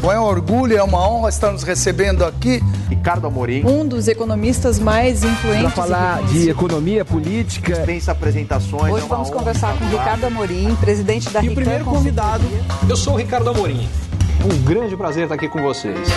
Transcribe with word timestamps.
Bom, 0.00 0.10
é 0.10 0.18
um 0.18 0.24
orgulho, 0.24 0.74
é 0.78 0.82
uma 0.82 1.06
honra 1.06 1.28
estar 1.28 1.52
nos 1.52 1.62
recebendo 1.62 2.24
aqui. 2.24 2.60
Ricardo 2.88 3.26
Amorim. 3.26 3.62
Um 3.66 3.86
dos 3.86 4.08
economistas 4.08 4.78
mais 4.78 5.22
influentes. 5.22 5.62
Para 5.62 5.70
falar 5.70 6.22
de 6.22 6.48
economia 6.48 7.04
política. 7.04 7.74
Dispensa 7.74 8.12
apresentações. 8.12 8.94
Hoje 8.94 9.04
é 9.04 9.08
vamos 9.08 9.28
conversar 9.28 9.78
com 9.78 9.84
Ricardo 9.84 10.24
Amorim, 10.24 10.74
presidente 10.76 11.28
da 11.28 11.44
E 11.44 11.50
o 11.50 11.54
primeiro 11.54 11.84
convidado, 11.84 12.44
eu 12.88 12.96
sou 12.96 13.12
o 13.12 13.16
Ricardo 13.18 13.50
Amorim. 13.50 13.86
Um 14.42 14.64
grande 14.64 14.96
prazer 14.96 15.24
estar 15.24 15.34
aqui 15.34 15.50
com 15.50 15.60
vocês. 15.60 16.08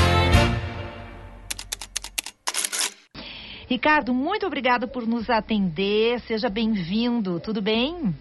Ricardo, 3.67 4.13
muito 4.13 4.45
obrigado 4.45 4.87
por 4.87 5.05
nos 5.05 5.29
atender. 5.29 6.21
Seja 6.21 6.47
bem-vindo. 6.47 7.37
Tudo 7.41 7.61
bem? 7.61 8.15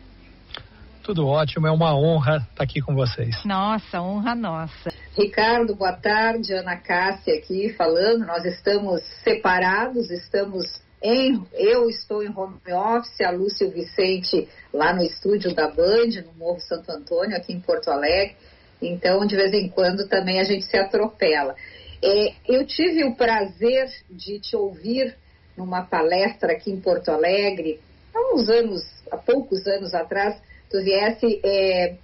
Tudo 1.02 1.26
ótimo, 1.26 1.66
é 1.66 1.70
uma 1.70 1.96
honra 1.98 2.46
estar 2.48 2.62
aqui 2.62 2.80
com 2.80 2.94
vocês. 2.94 3.44
Nossa, 3.44 4.00
honra 4.00 4.36
nossa. 4.36 4.90
Ricardo, 5.16 5.74
boa 5.74 5.92
tarde. 5.92 6.52
Ana 6.52 6.76
Cássia 6.76 7.34
aqui 7.34 7.72
falando. 7.72 8.24
Nós 8.24 8.44
estamos 8.44 9.02
separados, 9.24 10.10
estamos 10.12 10.80
em. 11.02 11.44
Eu 11.52 11.90
estou 11.90 12.22
em 12.22 12.28
home 12.28 12.56
office, 12.72 13.20
a 13.20 13.32
Lúcia 13.32 13.64
e 13.64 13.68
o 13.68 13.72
Vicente 13.72 14.48
lá 14.72 14.94
no 14.94 15.02
estúdio 15.02 15.52
da 15.52 15.68
Band, 15.68 16.22
no 16.24 16.32
Morro 16.38 16.60
Santo 16.60 16.92
Antônio, 16.92 17.36
aqui 17.36 17.52
em 17.52 17.60
Porto 17.60 17.90
Alegre. 17.90 18.36
Então, 18.80 19.26
de 19.26 19.34
vez 19.34 19.52
em 19.52 19.68
quando 19.68 20.06
também 20.08 20.38
a 20.38 20.44
gente 20.44 20.64
se 20.64 20.76
atropela. 20.76 21.56
É, 22.00 22.32
eu 22.48 22.64
tive 22.64 23.04
o 23.04 23.16
prazer 23.16 23.88
de 24.08 24.38
te 24.38 24.54
ouvir 24.54 25.16
numa 25.56 25.82
palestra 25.82 26.52
aqui 26.52 26.70
em 26.70 26.80
Porto 26.80 27.10
Alegre, 27.10 27.80
há 28.14 28.34
uns 28.34 28.48
anos, 28.48 28.82
há 29.10 29.16
poucos 29.16 29.66
anos 29.66 29.94
atrás, 29.94 30.40
tu 30.72 30.82
viesse 30.82 31.38
é, 31.44 31.94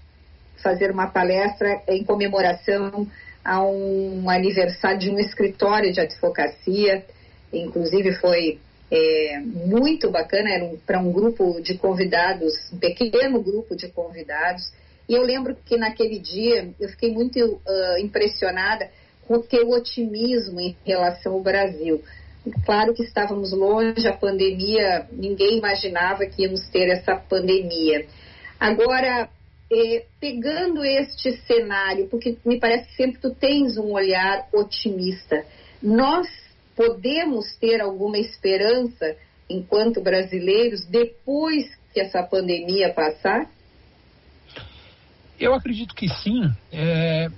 fazer 0.63 0.91
uma 0.91 1.07
palestra 1.07 1.83
em 1.89 2.05
comemoração 2.05 3.07
a 3.43 3.65
um 3.65 4.29
aniversário 4.29 4.99
de 4.99 5.11
um 5.11 5.19
escritório 5.19 5.91
de 5.91 6.01
advocacia, 6.01 7.03
inclusive 7.51 8.13
foi 8.17 8.59
é, 8.91 9.41
muito 9.41 10.11
bacana, 10.11 10.51
era 10.51 10.65
um, 10.65 10.77
para 10.87 11.01
um 11.01 11.11
grupo 11.11 11.61
de 11.63 11.79
convidados, 11.79 12.53
um 12.71 12.79
pequeno 12.79 13.43
grupo 13.43 13.75
de 13.75 13.89
convidados, 13.89 14.71
e 15.09 15.15
eu 15.15 15.23
lembro 15.23 15.57
que 15.65 15.79
naquele 15.79 16.19
dia 16.19 16.69
eu 16.79 16.89
fiquei 16.91 17.11
muito 17.11 17.39
uh, 17.39 17.99
impressionada 17.99 18.91
com 19.27 19.35
o 19.35 19.43
teu 19.43 19.71
otimismo 19.71 20.61
em 20.61 20.77
relação 20.85 21.33
ao 21.33 21.41
Brasil. 21.41 22.03
Claro 22.65 22.93
que 22.93 23.03
estávamos 23.03 23.53
longe, 23.53 24.07
a 24.07 24.13
pandemia, 24.13 25.07
ninguém 25.11 25.59
imaginava 25.59 26.27
que 26.27 26.43
íamos 26.43 26.67
ter 26.69 26.89
essa 26.91 27.17
pandemia. 27.17 28.07
Agora, 28.59 29.29
eh, 29.71 30.07
pegando 30.21 30.85
este 30.85 31.37
cenário, 31.47 32.09
porque 32.09 32.37
me 32.45 32.59
parece 32.59 32.89
que 32.89 32.97
sempre 32.97 33.21
tu 33.21 33.35
tens 33.35 33.77
um 33.77 33.93
olhar 33.93 34.49
otimista, 34.53 35.45
nós 35.83 36.27
podemos 36.75 37.57
ter 37.57 37.81
alguma 37.81 38.19
esperança 38.19 39.17
enquanto 39.49 40.01
brasileiros 40.01 40.87
depois 40.87 41.67
que 41.93 42.01
essa 42.01 42.23
pandemia 42.23 42.93
passar? 42.93 43.51
Eu 45.39 45.55
acredito 45.55 45.95
que 45.95 46.09
sim. 46.09 46.43
É, 46.73 47.29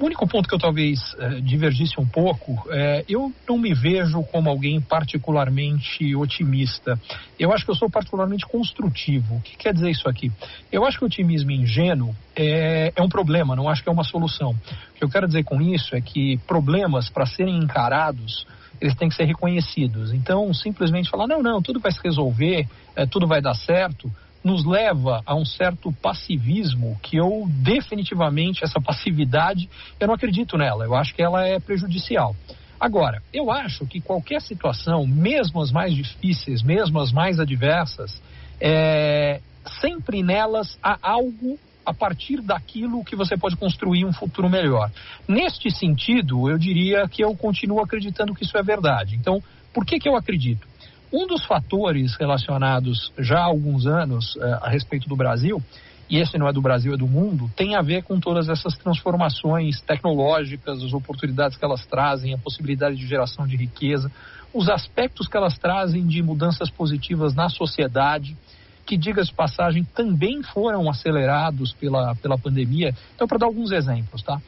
o 0.00 0.06
único 0.06 0.26
ponto 0.26 0.48
que 0.48 0.54
eu 0.54 0.58
talvez 0.58 1.14
é, 1.18 1.40
divergisse 1.40 2.00
um 2.00 2.06
pouco, 2.06 2.66
é, 2.70 3.04
eu 3.06 3.30
não 3.46 3.58
me 3.58 3.74
vejo 3.74 4.22
como 4.24 4.48
alguém 4.48 4.80
particularmente 4.80 6.16
otimista. 6.16 6.98
Eu 7.38 7.52
acho 7.52 7.64
que 7.66 7.70
eu 7.70 7.74
sou 7.74 7.90
particularmente 7.90 8.46
construtivo. 8.46 9.36
O 9.36 9.40
que 9.42 9.56
quer 9.58 9.74
dizer 9.74 9.90
isso 9.90 10.08
aqui? 10.08 10.32
Eu 10.72 10.86
acho 10.86 10.98
que 10.98 11.04
o 11.04 11.06
otimismo 11.06 11.50
ingênuo 11.50 12.14
é, 12.34 12.92
é 12.96 13.02
um 13.02 13.08
problema, 13.08 13.54
não 13.54 13.68
acho 13.68 13.82
que 13.82 13.90
é 13.90 13.92
uma 13.92 14.04
solução. 14.04 14.52
O 14.52 14.94
que 14.94 15.04
eu 15.04 15.10
quero 15.10 15.26
dizer 15.26 15.44
com 15.44 15.60
isso 15.60 15.94
é 15.94 16.00
que 16.00 16.38
problemas, 16.46 17.10
para 17.10 17.26
serem 17.26 17.58
encarados, 17.58 18.46
eles 18.80 18.94
têm 18.94 19.10
que 19.10 19.14
ser 19.14 19.24
reconhecidos. 19.24 20.14
Então, 20.14 20.52
simplesmente 20.54 21.10
falar, 21.10 21.26
não, 21.26 21.42
não, 21.42 21.60
tudo 21.60 21.78
vai 21.78 21.92
se 21.92 22.00
resolver, 22.02 22.66
é, 22.96 23.04
tudo 23.04 23.26
vai 23.26 23.42
dar 23.42 23.54
certo, 23.54 24.10
nos 24.42 24.64
leva 24.64 25.22
a 25.26 25.34
um 25.34 25.44
certo 25.44 25.92
passivismo 25.92 26.98
que 27.02 27.16
eu 27.16 27.46
definitivamente 27.48 28.64
essa 28.64 28.80
passividade 28.80 29.68
eu 29.98 30.06
não 30.06 30.14
acredito 30.14 30.56
nela. 30.56 30.84
Eu 30.84 30.94
acho 30.94 31.14
que 31.14 31.22
ela 31.22 31.46
é 31.46 31.60
prejudicial. 31.60 32.34
Agora 32.78 33.22
eu 33.32 33.50
acho 33.50 33.86
que 33.86 34.00
qualquer 34.00 34.40
situação 34.40 35.06
mesmo 35.06 35.60
as 35.60 35.70
mais 35.70 35.94
difíceis 35.94 36.62
mesmo 36.62 36.98
as 36.98 37.12
mais 37.12 37.38
adversas 37.38 38.20
é, 38.60 39.40
sempre 39.80 40.22
nelas 40.22 40.78
há 40.82 40.98
algo 41.02 41.58
a 41.84 41.92
partir 41.92 42.40
daquilo 42.40 43.04
que 43.04 43.16
você 43.16 43.36
pode 43.36 43.56
construir 43.56 44.04
um 44.04 44.12
futuro 44.12 44.48
melhor. 44.48 44.90
Neste 45.26 45.70
sentido 45.70 46.48
eu 46.48 46.56
diria 46.56 47.06
que 47.08 47.22
eu 47.22 47.36
continuo 47.36 47.80
acreditando 47.80 48.34
que 48.34 48.44
isso 48.44 48.56
é 48.56 48.62
verdade. 48.62 49.16
Então 49.16 49.42
por 49.72 49.84
que 49.84 49.98
que 49.98 50.08
eu 50.08 50.16
acredito 50.16 50.69
um 51.12 51.26
dos 51.26 51.44
fatores 51.44 52.16
relacionados 52.16 53.12
já 53.18 53.38
há 53.40 53.44
alguns 53.44 53.86
anos 53.86 54.36
uh, 54.36 54.58
a 54.62 54.68
respeito 54.68 55.08
do 55.08 55.16
Brasil, 55.16 55.62
e 56.08 56.18
esse 56.18 56.36
não 56.36 56.48
é 56.48 56.52
do 56.52 56.60
Brasil, 56.60 56.92
é 56.92 56.96
do 56.96 57.06
mundo, 57.06 57.50
tem 57.54 57.76
a 57.76 57.82
ver 57.82 58.02
com 58.02 58.18
todas 58.18 58.48
essas 58.48 58.76
transformações 58.76 59.80
tecnológicas, 59.80 60.82
as 60.82 60.92
oportunidades 60.92 61.56
que 61.56 61.64
elas 61.64 61.86
trazem, 61.86 62.34
a 62.34 62.38
possibilidade 62.38 62.96
de 62.96 63.06
geração 63.06 63.46
de 63.46 63.56
riqueza, 63.56 64.10
os 64.52 64.68
aspectos 64.68 65.28
que 65.28 65.36
elas 65.36 65.56
trazem 65.56 66.04
de 66.04 66.20
mudanças 66.20 66.68
positivas 66.68 67.32
na 67.32 67.48
sociedade, 67.48 68.36
que, 68.84 68.96
diga 68.96 69.22
de 69.22 69.32
passagem, 69.32 69.84
também 69.84 70.42
foram 70.42 70.90
acelerados 70.90 71.72
pela, 71.72 72.16
pela 72.16 72.36
pandemia. 72.36 72.92
Então, 73.14 73.28
para 73.28 73.38
dar 73.38 73.46
alguns 73.46 73.70
exemplos, 73.70 74.20
tá? 74.20 74.40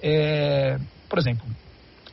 É, 0.00 0.78
por 1.08 1.18
exemplo, 1.18 1.44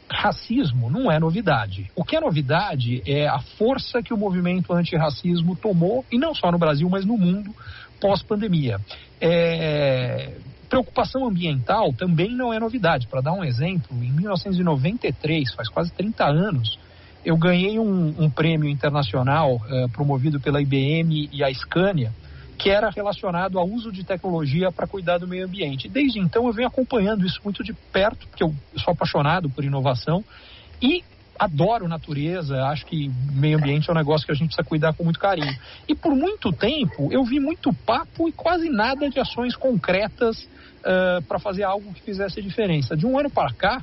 racismo 0.10 0.90
não 0.90 1.12
é 1.12 1.20
novidade. 1.20 1.90
O 1.96 2.04
que 2.04 2.16
é 2.16 2.20
novidade 2.20 3.02
é 3.06 3.28
a 3.28 3.40
força 3.40 4.02
que 4.02 4.14
o 4.14 4.18
movimento 4.18 4.74
antirracismo 4.74 5.56
tomou, 5.56 6.06
e 6.12 6.18
não 6.18 6.34
só 6.34 6.52
no 6.52 6.58
Brasil, 6.58 6.90
mas 6.90 7.06
no 7.06 7.18
mundo, 7.18 7.54
pós-pandemia. 8.00 8.80
É... 9.20 10.34
Preocupação 10.70 11.28
ambiental 11.28 11.94
também 11.94 12.36
não 12.36 12.52
é 12.52 12.60
novidade. 12.60 13.08
Para 13.08 13.22
dar 13.22 13.34
um 13.34 13.44
exemplo, 13.44 13.96
em 14.04 14.12
1993, 14.12 15.54
faz 15.54 15.70
quase 15.70 15.92
30 15.92 16.26
anos, 16.26 16.80
eu 17.24 17.38
ganhei 17.38 17.80
um, 17.80 18.14
um 18.20 18.30
prêmio 18.30 18.70
internacional 18.70 19.56
uh, 19.56 19.90
promovido 19.90 20.40
pela 20.40 20.62
IBM 20.62 21.30
e 21.32 21.44
a 21.44 21.54
Scania, 21.54 22.12
que 22.58 22.70
era 22.70 22.90
relacionado 22.90 23.60
ao 23.60 23.68
uso 23.68 23.92
de 23.92 24.04
tecnologia 24.04 24.72
para 24.72 24.88
cuidar 24.88 25.18
do 25.18 25.28
meio 25.28 25.46
ambiente. 25.46 25.88
Desde 25.90 26.20
então 26.20 26.48
eu 26.48 26.54
venho 26.54 26.68
acompanhando 26.68 27.26
isso 27.26 27.40
muito 27.44 27.64
de 27.64 27.74
perto, 27.74 28.28
porque 28.28 28.44
eu 28.44 28.54
sou 28.78 28.94
apaixonado 28.94 29.50
por 29.50 29.64
inovação 29.64 30.24
e 30.82 31.04
adoro 31.38 31.88
natureza, 31.88 32.64
acho 32.68 32.86
que 32.86 33.12
meio 33.34 33.58
ambiente 33.58 33.90
é 33.90 33.94
um 33.94 33.96
negócio 33.96 34.26
que 34.26 34.32
a 34.32 34.36
gente 34.36 34.48
precisa 34.48 34.68
cuidar 34.68 34.94
com 34.94 35.04
muito 35.04 35.20
carinho. 35.20 35.54
E 35.88 35.94
por 35.94 36.16
muito 36.16 36.52
tempo 36.52 37.10
eu 37.12 37.24
vi 37.24 37.40
muito 37.40 37.74
papo 37.74 38.28
e 38.28 38.32
quase 38.32 38.70
nada 38.70 39.10
de 39.10 39.20
ações 39.20 39.56
concretas 39.56 40.44
uh, 40.44 41.22
para 41.28 41.40
fazer 41.40 41.64
algo 41.64 41.94
que 41.94 42.02
fizesse 42.02 42.42
diferença. 42.42 42.96
De 42.96 43.06
um 43.06 43.20
ano 43.20 43.30
para 43.30 43.54
cá, 43.54 43.82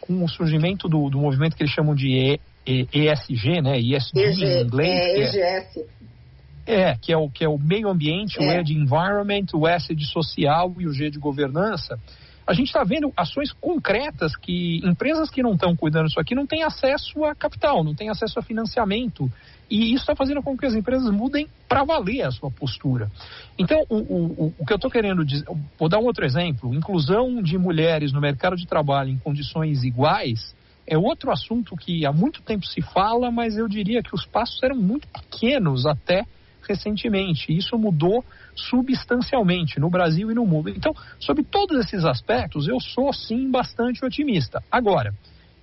com 0.00 0.22
o 0.22 0.28
surgimento 0.28 0.88
do, 0.88 1.08
do 1.08 1.18
movimento 1.18 1.56
que 1.56 1.62
eles 1.62 1.72
chamam 1.72 1.94
de 1.94 2.38
e, 2.66 2.86
e, 2.92 3.08
ESG, 3.08 3.62
né? 3.62 3.78
ESG 3.78 4.18
EG, 4.18 4.44
em 4.44 4.62
inglês. 4.62 5.34
É, 5.34 5.58
EGS. 5.58 5.86
É, 6.66 6.96
que 6.96 7.12
é 7.12 7.16
o, 7.16 7.28
que 7.30 7.44
é 7.44 7.48
o 7.48 7.58
meio 7.58 7.88
ambiente, 7.88 8.38
é. 8.38 8.46
o 8.46 8.60
E 8.60 8.64
de 8.64 8.74
environment, 8.74 9.46
o 9.54 9.66
S 9.66 9.94
de 9.94 10.06
social 10.06 10.74
e 10.78 10.86
o 10.86 10.92
G 10.92 11.10
de 11.10 11.18
governança. 11.18 11.98
A 12.46 12.52
gente 12.52 12.66
está 12.66 12.82
vendo 12.82 13.12
ações 13.16 13.52
concretas 13.52 14.34
que 14.34 14.80
empresas 14.84 15.30
que 15.30 15.42
não 15.42 15.52
estão 15.52 15.76
cuidando 15.76 16.06
disso 16.06 16.18
aqui 16.18 16.34
não 16.34 16.46
têm 16.46 16.64
acesso 16.64 17.24
a 17.24 17.34
capital, 17.34 17.84
não 17.84 17.94
têm 17.94 18.10
acesso 18.10 18.38
a 18.38 18.42
financiamento. 18.42 19.30
E 19.70 19.92
isso 19.92 20.02
está 20.02 20.16
fazendo 20.16 20.42
com 20.42 20.56
que 20.56 20.66
as 20.66 20.74
empresas 20.74 21.08
mudem 21.12 21.46
para 21.68 21.84
valer 21.84 22.22
a 22.22 22.30
sua 22.32 22.50
postura. 22.50 23.08
Então, 23.56 23.78
o, 23.88 23.96
o, 23.96 24.54
o 24.58 24.66
que 24.66 24.72
eu 24.72 24.76
estou 24.76 24.90
querendo 24.90 25.24
dizer, 25.24 25.46
vou 25.78 25.88
dar 25.88 26.00
um 26.00 26.06
outro 26.06 26.24
exemplo: 26.24 26.74
inclusão 26.74 27.40
de 27.40 27.56
mulheres 27.56 28.12
no 28.12 28.20
mercado 28.20 28.56
de 28.56 28.66
trabalho 28.66 29.10
em 29.10 29.18
condições 29.18 29.84
iguais 29.84 30.52
é 30.90 30.98
outro 30.98 31.30
assunto 31.30 31.76
que 31.76 32.04
há 32.04 32.12
muito 32.12 32.42
tempo 32.42 32.66
se 32.66 32.82
fala, 32.82 33.30
mas 33.30 33.56
eu 33.56 33.68
diria 33.68 34.02
que 34.02 34.12
os 34.12 34.26
passos 34.26 34.60
eram 34.60 34.74
muito 34.74 35.06
pequenos 35.06 35.86
até 35.86 36.24
recentemente. 36.66 37.52
Isso 37.56 37.78
mudou 37.78 38.24
substancialmente 38.54 39.78
no 39.80 39.90
Brasil 39.90 40.30
e 40.30 40.34
no 40.34 40.46
mundo. 40.46 40.68
Então, 40.70 40.94
sobre 41.18 41.42
todos 41.42 41.78
esses 41.78 42.04
aspectos, 42.04 42.68
eu 42.68 42.80
sou 42.80 43.12
sim 43.12 43.50
bastante 43.50 44.04
otimista. 44.04 44.62
Agora, 44.70 45.14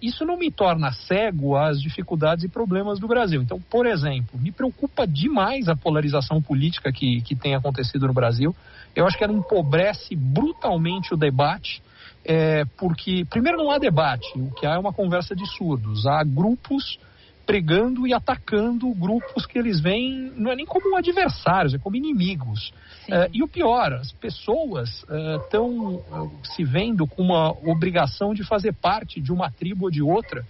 isso 0.01 0.25
não 0.25 0.37
me 0.37 0.51
torna 0.51 0.91
cego 0.91 1.55
às 1.55 1.81
dificuldades 1.81 2.43
e 2.43 2.49
problemas 2.49 2.99
do 2.99 3.07
Brasil. 3.07 3.41
Então, 3.41 3.59
por 3.59 3.85
exemplo, 3.85 4.39
me 4.39 4.51
preocupa 4.51 5.07
demais 5.07 5.67
a 5.67 5.75
polarização 5.75 6.41
política 6.41 6.91
que, 6.91 7.21
que 7.21 7.35
tem 7.35 7.55
acontecido 7.55 8.07
no 8.07 8.13
Brasil. 8.13 8.55
Eu 8.95 9.07
acho 9.07 9.17
que 9.17 9.23
ela 9.23 9.33
empobrece 9.33 10.15
brutalmente 10.15 11.13
o 11.13 11.17
debate, 11.17 11.81
é, 12.23 12.63
porque, 12.77 13.25
primeiro, 13.25 13.57
não 13.57 13.71
há 13.71 13.79
debate, 13.79 14.27
o 14.35 14.51
que 14.51 14.65
há 14.65 14.73
é 14.73 14.77
uma 14.77 14.93
conversa 14.93 15.35
de 15.35 15.45
surdos. 15.57 16.05
Há 16.05 16.23
grupos 16.23 16.99
pregando 17.47 18.05
e 18.05 18.13
atacando 18.13 18.93
grupos 18.93 19.45
que 19.45 19.57
eles 19.57 19.79
veem, 19.79 20.33
não 20.35 20.51
é 20.51 20.55
nem 20.55 20.65
como 20.65 20.97
adversários, 20.97 21.73
é 21.73 21.77
como 21.77 21.95
inimigos. 21.95 22.73
Uh, 23.07 23.31
e 23.33 23.41
o 23.41 23.47
pior, 23.47 23.93
as 23.93 24.11
pessoas 24.11 24.89
estão 25.43 25.95
uh, 25.95 26.31
se 26.43 26.65
vendo 26.65 27.07
com 27.07 27.23
uma 27.23 27.51
obrigação 27.51 28.33
de 28.33 28.43
fazer 28.43 28.73
parte 28.73 29.21
de 29.21 29.31
uma 29.31 29.49
tribo 29.49 29.85
ou 29.85 29.91
de 29.91 30.01
outra. 30.01 30.45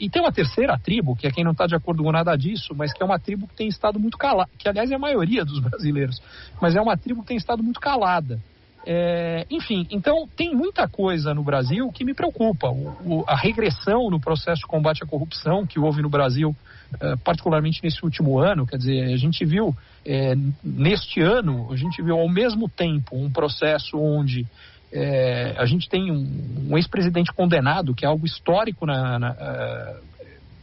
e 0.00 0.08
tem 0.08 0.20
uma 0.20 0.32
terceira 0.32 0.78
tribo, 0.78 1.14
que 1.14 1.26
é 1.26 1.30
quem 1.30 1.44
não 1.44 1.52
está 1.52 1.66
de 1.66 1.74
acordo 1.74 2.02
com 2.02 2.10
nada 2.10 2.34
disso, 2.34 2.74
mas 2.74 2.92
que 2.92 3.02
é 3.02 3.06
uma 3.06 3.18
tribo 3.18 3.46
que 3.46 3.54
tem 3.54 3.68
estado 3.68 4.00
muito 4.00 4.16
calada, 4.16 4.50
que 4.58 4.68
aliás 4.68 4.90
é 4.90 4.94
a 4.94 4.98
maioria 4.98 5.44
dos 5.44 5.60
brasileiros, 5.60 6.20
mas 6.60 6.74
é 6.74 6.80
uma 6.80 6.96
tribo 6.96 7.20
que 7.22 7.28
tem 7.28 7.36
estado 7.36 7.62
muito 7.62 7.80
calada. 7.80 8.40
É, 8.84 9.46
enfim, 9.50 9.86
então 9.90 10.28
tem 10.36 10.54
muita 10.54 10.88
coisa 10.88 11.32
no 11.32 11.42
Brasil 11.42 11.90
que 11.92 12.04
me 12.04 12.14
preocupa. 12.14 12.68
O, 12.68 12.88
o, 13.04 13.24
a 13.28 13.36
regressão 13.36 14.10
no 14.10 14.20
processo 14.20 14.62
de 14.62 14.66
combate 14.66 15.04
à 15.04 15.06
corrupção 15.06 15.66
que 15.66 15.78
houve 15.78 16.02
no 16.02 16.08
Brasil, 16.08 16.54
é, 17.00 17.16
particularmente 17.16 17.80
nesse 17.82 18.04
último 18.04 18.38
ano, 18.38 18.66
quer 18.66 18.76
dizer, 18.76 19.12
a 19.12 19.16
gente 19.16 19.44
viu 19.44 19.74
é, 20.04 20.34
neste 20.62 21.20
ano, 21.20 21.72
a 21.72 21.76
gente 21.76 22.02
viu 22.02 22.18
ao 22.18 22.28
mesmo 22.28 22.68
tempo 22.68 23.16
um 23.16 23.30
processo 23.30 23.96
onde 23.96 24.46
é, 24.92 25.54
a 25.56 25.64
gente 25.64 25.88
tem 25.88 26.10
um, 26.10 26.68
um 26.70 26.76
ex-presidente 26.76 27.32
condenado, 27.32 27.94
que 27.94 28.04
é 28.04 28.08
algo 28.08 28.26
histórico 28.26 28.84
na, 28.84 29.18
na 29.18 29.36
é, 29.38 29.96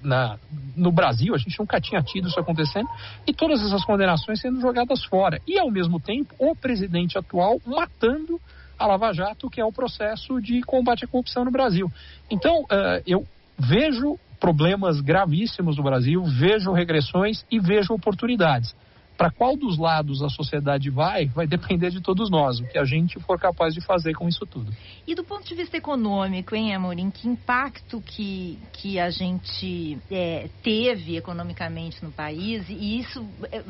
na, 0.01 0.38
no 0.75 0.92
Brasil, 0.92 1.36
a 1.36 1.38
gente 1.38 1.57
nunca 1.60 1.80
tinha 1.80 2.01
tido 2.01 2.28
isso 2.28 2.40
acontecendo, 2.40 2.88
e 3.28 3.34
todas 3.34 3.62
essas 3.62 3.84
condenações 3.84 4.40
sendo 4.40 4.60
jogadas 4.62 5.04
fora. 5.06 5.42
E, 5.48 5.60
ao 5.60 5.69
mesmo 5.69 6.00
tempo, 6.00 6.34
o 6.38 6.56
presidente 6.56 7.18
atual 7.18 7.60
matando 7.66 8.40
a 8.78 8.88
Lava 8.88 9.12
Jato, 9.13 9.50
que 9.50 9.60
é 9.60 9.66
o 9.66 9.74
processo 9.74 10.42
de 10.42 10.62
combate 10.62 11.04
à 11.04 11.07
corrupção 11.07 11.44
no 11.44 11.51
Brasil. 11.51 11.92
Então, 12.31 12.62
uh, 12.62 13.04
eu 13.06 13.25
vejo 13.57 14.18
problemas 14.40 15.01
gravíssimos 15.01 15.75
no 15.75 15.84
Brasil, 15.84 16.24
vejo 16.24 16.72
regressões 16.72 17.46
e 17.51 17.60
vejo 17.60 17.94
oportunidades. 17.94 18.74
Para 19.19 19.30
qual 19.30 19.57
dos 19.57 19.77
lados 19.77 20.24
a 20.24 20.30
sociedade 20.30 20.89
vai, 20.89 21.25
vai 21.25 21.45
depender 21.45 21.89
de 21.89 22.00
todos 22.00 22.30
nós, 22.31 22.62
o 22.62 22.63
que 22.63 22.77
a 22.77 22.86
gente 22.86 23.19
for 23.19 23.38
capaz 23.38 23.74
de 23.74 23.81
fazer 23.81 24.13
com 24.13 24.30
isso 24.30 24.45
tudo. 24.45 24.71
E 25.06 25.13
do 25.13 25.25
ponto 25.25 25.45
de 25.45 25.54
vista 25.56 25.75
econômico, 25.75 26.56
hein, 26.56 26.74
Amorim, 26.74 27.12
que 27.12 27.27
impacto 27.27 28.00
que, 28.00 28.57
que 28.71 28.98
a 28.98 29.10
gente 29.10 30.00
é, 30.10 30.48
teve 30.63 31.18
economicamente 31.18 32.01
no 32.01 32.13
país 32.13 32.63
e 32.69 33.00
isso 33.00 33.27
é, 33.51 33.62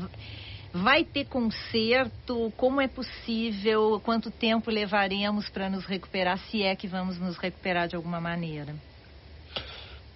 vai 0.71 1.03
ter 1.03 1.25
conserto? 1.25 2.53
Como 2.55 2.79
é 2.79 2.87
possível? 2.87 3.99
Quanto 4.05 4.29
tempo 4.29 4.69
levaremos 4.69 5.49
para 5.49 5.67
nos 5.67 5.83
recuperar, 5.83 6.37
se 6.37 6.61
é 6.61 6.75
que 6.75 6.87
vamos 6.87 7.17
nos 7.17 7.37
recuperar 7.37 7.87
de 7.87 7.95
alguma 7.95 8.21
maneira? 8.21 8.75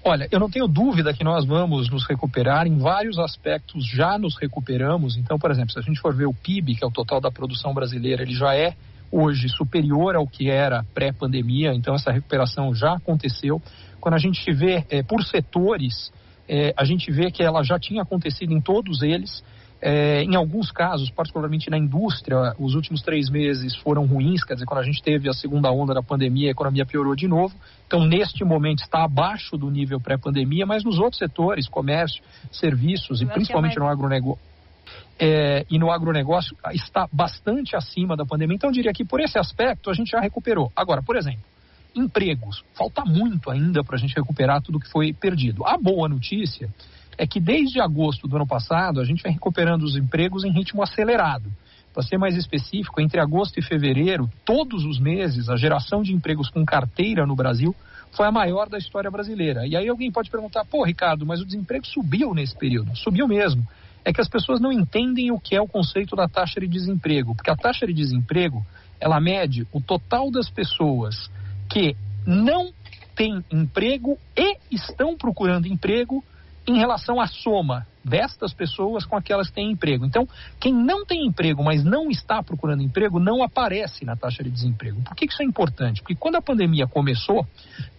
Olha, 0.06 0.28
eu 0.30 0.38
não 0.38 0.50
tenho 0.50 0.68
dúvida 0.68 1.14
que 1.14 1.24
nós 1.24 1.46
vamos 1.46 1.90
nos 1.90 2.06
recuperar 2.06 2.68
em 2.68 2.78
vários 2.78 3.18
aspectos, 3.18 3.86
já 3.86 4.18
nos 4.18 4.36
recuperamos. 4.36 5.16
Então, 5.16 5.40
por 5.40 5.50
exemplo, 5.50 5.72
se 5.72 5.80
a 5.80 5.82
gente 5.82 6.02
for 6.02 6.14
ver 6.14 6.26
o 6.26 6.34
PIB, 6.34 6.76
que 6.76 6.84
é 6.84 6.88
o 6.88 6.92
total 6.92 7.22
da 7.22 7.32
produção 7.32 7.74
brasileira, 7.74 8.22
ele 8.22 8.36
já 8.36 8.54
é 8.54 8.76
hoje 9.10 9.48
superior 9.48 10.16
ao 10.16 10.28
que 10.28 10.50
era 10.50 10.84
pré-pandemia, 10.94 11.74
então 11.74 11.96
essa 11.96 12.12
recuperação 12.12 12.76
já 12.76 12.96
aconteceu. 12.96 13.62
Quando 14.02 14.16
a 14.16 14.18
gente 14.18 14.52
vê 14.52 14.84
é, 14.90 15.02
por 15.04 15.24
setores, 15.24 16.12
é, 16.50 16.74
a 16.76 16.84
gente 16.84 17.10
vê 17.10 17.32
que 17.32 17.42
ela 17.42 17.64
já 17.64 17.80
tinha 17.80 18.02
acontecido 18.02 18.52
em 18.52 18.60
todos 18.60 19.02
eles. 19.04 19.42
É, 19.86 20.24
em 20.24 20.34
alguns 20.34 20.72
casos, 20.72 21.10
particularmente 21.10 21.70
na 21.70 21.78
indústria, 21.78 22.56
os 22.58 22.74
últimos 22.74 23.02
três 23.02 23.30
meses 23.30 23.76
foram 23.76 24.06
ruins, 24.06 24.42
quer 24.42 24.54
dizer, 24.54 24.66
quando 24.66 24.80
a 24.80 24.84
gente 24.84 25.04
teve 25.04 25.28
a 25.28 25.34
segunda 25.34 25.70
onda 25.74 25.94
da 25.94 26.02
pandemia, 26.02 26.48
a 26.48 26.52
economia 26.52 26.86
piorou 26.86 27.14
de 27.14 27.28
novo. 27.28 27.54
Então, 27.86 28.06
neste 28.06 28.46
momento, 28.46 28.80
está 28.80 29.04
abaixo 29.04 29.58
do 29.58 29.70
nível 29.70 30.00
pré-pandemia, 30.00 30.66
mas 30.66 30.86
nos 30.86 31.00
outros 31.00 31.18
setores, 31.20 31.68
comércio, 31.68 32.24
serviços 32.50 33.22
e 33.22 33.26
principalmente 33.26 33.78
no 33.78 33.86
agronegócio. 33.86 34.42
É, 35.20 35.66
e 35.70 35.78
no 35.78 35.92
agronegócio 35.92 36.56
está 36.72 37.10
bastante 37.12 37.76
acima 37.76 38.16
da 38.16 38.26
pandemia. 38.26 38.56
Então, 38.56 38.70
eu 38.70 38.74
diria 38.74 38.94
que 38.94 39.04
por 39.04 39.20
esse 39.20 39.38
aspecto 39.38 39.90
a 39.90 39.94
gente 39.94 40.12
já 40.12 40.22
recuperou. 40.22 40.72
Agora, 40.74 41.04
por 41.04 41.18
exemplo, 41.18 41.44
empregos. 41.94 42.64
Falta 42.74 43.04
muito 43.04 43.52
ainda 43.52 43.84
para 43.84 43.98
a 43.98 44.00
gente 44.00 44.16
recuperar 44.16 44.62
tudo 44.62 44.80
que 44.80 44.90
foi 44.90 45.12
perdido. 45.12 45.68
A 45.68 45.78
boa 45.78 46.08
notícia 46.08 46.70
é 47.18 47.28
que 47.28 47.40
desde 47.40 47.80
agosto 47.80 48.28
do 48.28 48.36
ano 48.36 48.48
passado 48.48 49.00
a 49.00 49.06
gente 49.06 49.24
vem 49.24 49.34
recuperando 49.34 49.84
os 49.84 49.96
empregos 49.96 50.44
em 50.44 50.52
ritmo 50.52 50.82
acelerado. 50.82 51.52
Para 51.94 52.04
ser 52.04 52.18
mais 52.18 52.36
específico, 52.36 53.00
entre 53.00 53.20
agosto 53.20 53.60
e 53.60 53.62
fevereiro, 53.62 54.30
todos 54.44 54.84
os 54.84 55.00
meses, 55.00 55.48
a 55.48 55.56
geração 55.56 56.02
de 56.02 56.12
empregos 56.12 56.50
com 56.50 56.66
carteira 56.66 57.26
no 57.26 57.36
Brasil 57.36 57.76
foi 58.12 58.26
a 58.28 58.32
maior 58.32 58.68
da 58.68 58.78
história 58.78 59.12
brasileira. 59.12 59.68
E 59.68 59.76
aí 59.76 59.88
alguém 59.88 60.12
pode 60.12 60.30
perguntar, 60.30 60.66
pô, 60.66 60.84
Ricardo, 60.84 61.26
mas 61.26 61.40
o 61.40 61.46
desemprego 61.46 61.86
subiu 61.86 62.34
nesse 62.34 62.56
período. 62.58 62.96
Subiu 62.96 63.28
mesmo. 63.28 63.66
É 64.04 64.12
que 64.12 64.22
as 64.22 64.28
pessoas 64.28 64.60
não 64.60 64.72
entendem 64.72 65.32
o 65.32 65.40
que 65.40 65.56
é 65.56 65.62
o 65.62 65.68
conceito 65.68 66.16
da 66.16 66.28
taxa 66.28 66.60
de 66.60 66.68
desemprego, 66.68 67.36
porque 67.36 67.50
a 67.50 67.56
taxa 67.56 67.86
de 67.86 67.94
desemprego, 67.94 68.66
ela 69.00 69.20
mede 69.20 69.68
o 69.72 69.80
total 69.80 70.30
das 70.32 70.50
pessoas 70.50 71.30
que 71.70 71.96
não 72.26 72.72
têm 73.16 73.44
emprego 73.52 74.18
e 74.36 74.58
estão 74.72 75.16
procurando 75.16 75.68
emprego 75.68 76.24
em 76.66 76.78
relação 76.78 77.20
à 77.20 77.28
soma 77.28 77.86
destas 78.04 78.54
pessoas 78.54 79.06
com 79.06 79.16
aquelas 79.16 79.48
que 79.48 79.56
têm 79.56 79.72
emprego. 79.72 80.06
Então, 80.06 80.28
quem 80.60 80.74
não 80.74 81.06
tem 81.06 81.26
emprego, 81.26 81.64
mas 81.64 81.84
não 81.84 82.10
está 82.10 82.42
procurando 82.44 82.82
emprego, 82.82 83.20
não 83.20 83.44
aparece 83.44 84.06
na 84.06 84.16
taxa 84.16 84.44
de 84.44 84.50
desemprego. 84.50 85.02
Por 85.02 85.16
que 85.16 85.26
isso 85.26 85.42
é 85.42 85.46
importante? 85.46 86.02
Porque 86.02 86.16
quando 86.16 86.36
a 86.36 86.42
pandemia 86.42 86.88
começou, 86.88 87.46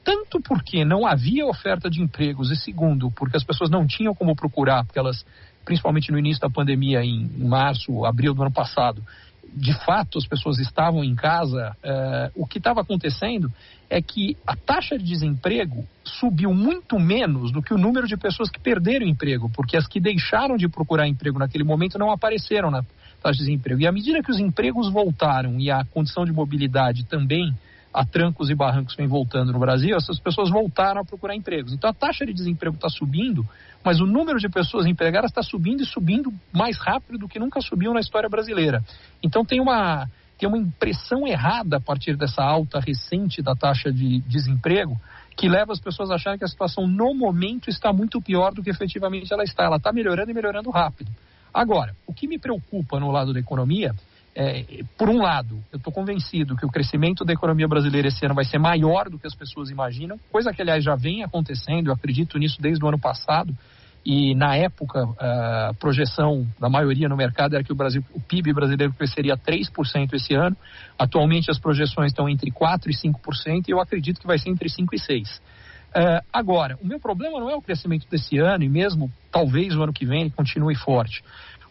tanto 0.03 0.41
porque 0.41 0.85
não 0.85 1.07
havia 1.07 1.47
oferta 1.47 1.89
de 1.89 2.03
empregos, 2.03 2.51
e 2.51 2.57
segundo, 2.57 3.11
porque 3.13 3.37
as 3.37 3.45
pessoas 3.45 3.71
não 3.71 3.87
tinham 3.87 4.15
como 4.15 4.37
procurar, 4.37 4.85
porque 4.85 4.99
elas, 4.99 5.25
principalmente 5.65 6.11
no 6.11 6.19
início 6.19 6.41
da 6.41 6.51
pandemia, 6.51 7.03
em 7.03 7.27
março, 7.39 8.05
abril 8.05 8.35
do 8.35 8.43
ano 8.43 8.53
passado, 8.53 9.03
de 9.53 9.73
fato 9.85 10.19
as 10.19 10.27
pessoas 10.27 10.59
estavam 10.59 11.05
em 11.05 11.15
casa, 11.15 11.77
uh, 11.85 12.43
o 12.43 12.47
que 12.47 12.59
estava 12.59 12.81
acontecendo 12.81 13.53
é 13.89 14.01
que 14.01 14.37
a 14.47 14.57
taxa 14.57 14.99
de 14.99 15.05
desemprego 15.05 15.87
subiu 16.03 16.53
muito 16.53 16.99
menos 16.99 17.53
do 17.53 17.63
que 17.63 17.73
o 17.73 17.79
número 17.79 18.07
de 18.07 18.17
pessoas 18.17 18.51
que 18.51 18.59
perderam 18.59 19.07
emprego, 19.07 19.51
porque 19.55 19.77
as 19.77 19.87
que 19.87 20.01
deixaram 20.01 20.57
de 20.57 20.69
procurar 20.69 21.07
emprego 21.07 21.39
naquele 21.39 21.65
momento 21.65 21.99
não 21.99 22.11
apareceram 22.11 22.71
na 22.71 22.83
taxa 23.23 23.39
de 23.39 23.45
desemprego. 23.45 23.81
E 23.81 23.87
à 23.87 23.93
medida 23.93 24.23
que 24.23 24.31
os 24.31 24.39
empregos 24.39 24.91
voltaram 24.91 25.59
e 25.61 25.71
a 25.71 25.85
condição 25.85 26.25
de 26.25 26.33
mobilidade 26.33 27.05
também 27.05 27.55
a 27.95 28.05
trancos 28.05 28.51
e 28.51 28.57
barrancos 28.57 28.97
vem 28.97 29.07
voltando 29.07 29.53
no 29.53 29.59
Brasil, 29.61 29.97
essas 29.97 30.19
pessoas 30.19 30.51
voltaram 30.51 31.01
a 31.01 31.05
procurar 31.05 31.37
empregos. 31.37 31.73
Então 31.73 31.89
a 31.89 31.95
taxa 31.95 32.27
de 32.27 32.33
desemprego 32.33 32.75
está 32.75 32.89
subindo, 32.89 33.47
mas 33.85 34.01
o 34.01 34.07
número 34.07 34.41
de 34.41 34.49
pessoas 34.49 34.85
empregadas 34.85 35.31
está 35.31 35.45
subindo 35.45 35.81
e 35.81 35.87
subindo 35.87 36.35
mais 36.53 36.77
rápido 36.77 37.19
do 37.19 37.29
que 37.29 37.39
nunca 37.39 37.61
subiu 37.61 37.95
na 37.95 38.01
história 38.01 38.29
brasileira. 38.29 38.83
Então 39.23 39.45
tem 39.45 39.61
uma, 39.61 40.11
tem 40.37 40.49
uma 40.49 40.59
impressão 40.59 41.25
errada 41.25 41.77
a 41.77 41.81
partir 41.81 42.17
dessa 42.17 42.43
alta 42.43 42.81
recente 42.81 43.41
da 43.41 43.55
taxa 43.55 43.93
de 43.93 44.19
desemprego 44.23 45.01
que 45.37 45.49
leva 45.49 45.73
as 45.73 45.81
pessoas 45.81 46.11
a 46.11 46.17
acharem 46.17 46.39
que 46.39 46.45
a 46.45 46.49
situação 46.49 46.89
no 46.89 47.15
momento 47.15 47.71
está 47.71 47.93
muito 47.93 48.21
pior 48.21 48.53
do 48.53 48.63
que 48.63 48.71
efetivamente 48.71 49.33
ela 49.33 49.45
está. 49.45 49.65
Ela 49.65 49.77
está 49.77 49.93
melhorando 49.93 50.33
e 50.33 50.35
melhorando 50.35 50.71
rápido. 50.71 51.13
Agora, 51.53 51.95
o 52.07 52.13
que 52.13 52.27
me 52.27 52.41
preocupa 52.41 52.99
no 52.99 53.13
lado 53.13 53.33
da 53.33 53.39
economia 53.39 53.95
é, 54.35 54.83
por 54.99 55.09
um 55.09 55.19
lado, 55.19 55.63
eu 55.73 55.77
estou 55.77 55.93
convencido 55.93 56.57
que 56.57 56.67
o 56.67 56.71
crescimento 56.71 57.25
da 57.25 57.33
economia 57.33 57.69
brasileira 57.69 58.09
esse 58.09 58.25
ano 58.25 58.35
vai 58.35 58.45
ser 58.45 58.59
maior 58.59 59.09
do 59.09 59.19
que 59.19 59.27
as 59.27 59.35
pessoas 59.35 59.71
imaginam, 59.71 60.19
coisa 60.31 60.53
que, 60.53 60.61
aliás, 60.61 60.83
já 60.83 60.97
vem 60.97 61.23
acontecendo, 61.23 61.87
eu 61.87 61.93
acredito 61.93 62.37
nisso 62.39 62.61
desde 62.61 62.85
o 62.85 62.89
ano 62.89 62.99
passado. 62.99 63.57
E 64.05 64.35
na 64.35 64.55
época, 64.55 65.01
a 65.19 65.73
projeção 65.81 66.47
da 66.61 66.69
maioria 66.69 67.09
no 67.09 67.17
mercado 67.17 67.55
era 67.55 67.65
que 67.65 67.73
o, 67.73 67.75
Brasil, 67.75 68.05
o 68.13 68.21
PIB 68.21 68.53
brasileiro 68.53 68.93
cresceria 68.93 69.35
3% 69.35 70.13
esse 70.13 70.35
ano. 70.35 70.55
Atualmente 70.99 71.51
as 71.51 71.59
projeções 71.59 72.11
estão 72.11 72.29
entre 72.29 72.51
4% 72.51 72.87
e 72.87 73.09
5%, 73.09 73.69
e 73.69 73.71
eu 73.71 73.81
acredito 73.81 74.21
que 74.21 74.27
vai 74.27 74.39
ser 74.39 74.51
entre 74.51 74.69
5% 74.69 74.89
e 74.93 74.97
6%. 74.99 75.41
Uh, 75.97 76.21
agora, 76.33 76.77
o 76.83 76.87
meu 76.87 76.99
problema 76.99 77.39
não 77.39 77.49
é 77.49 77.55
o 77.55 77.63
crescimento 77.63 78.07
desse 78.11 78.37
ano, 78.37 78.65
e 78.65 78.69
mesmo 78.69 79.11
talvez 79.31 79.75
o 79.77 79.83
ano 79.83 79.93
que 79.93 80.05
vem 80.05 80.23
ele 80.23 80.31
continue 80.31 80.75
forte. 80.75 81.23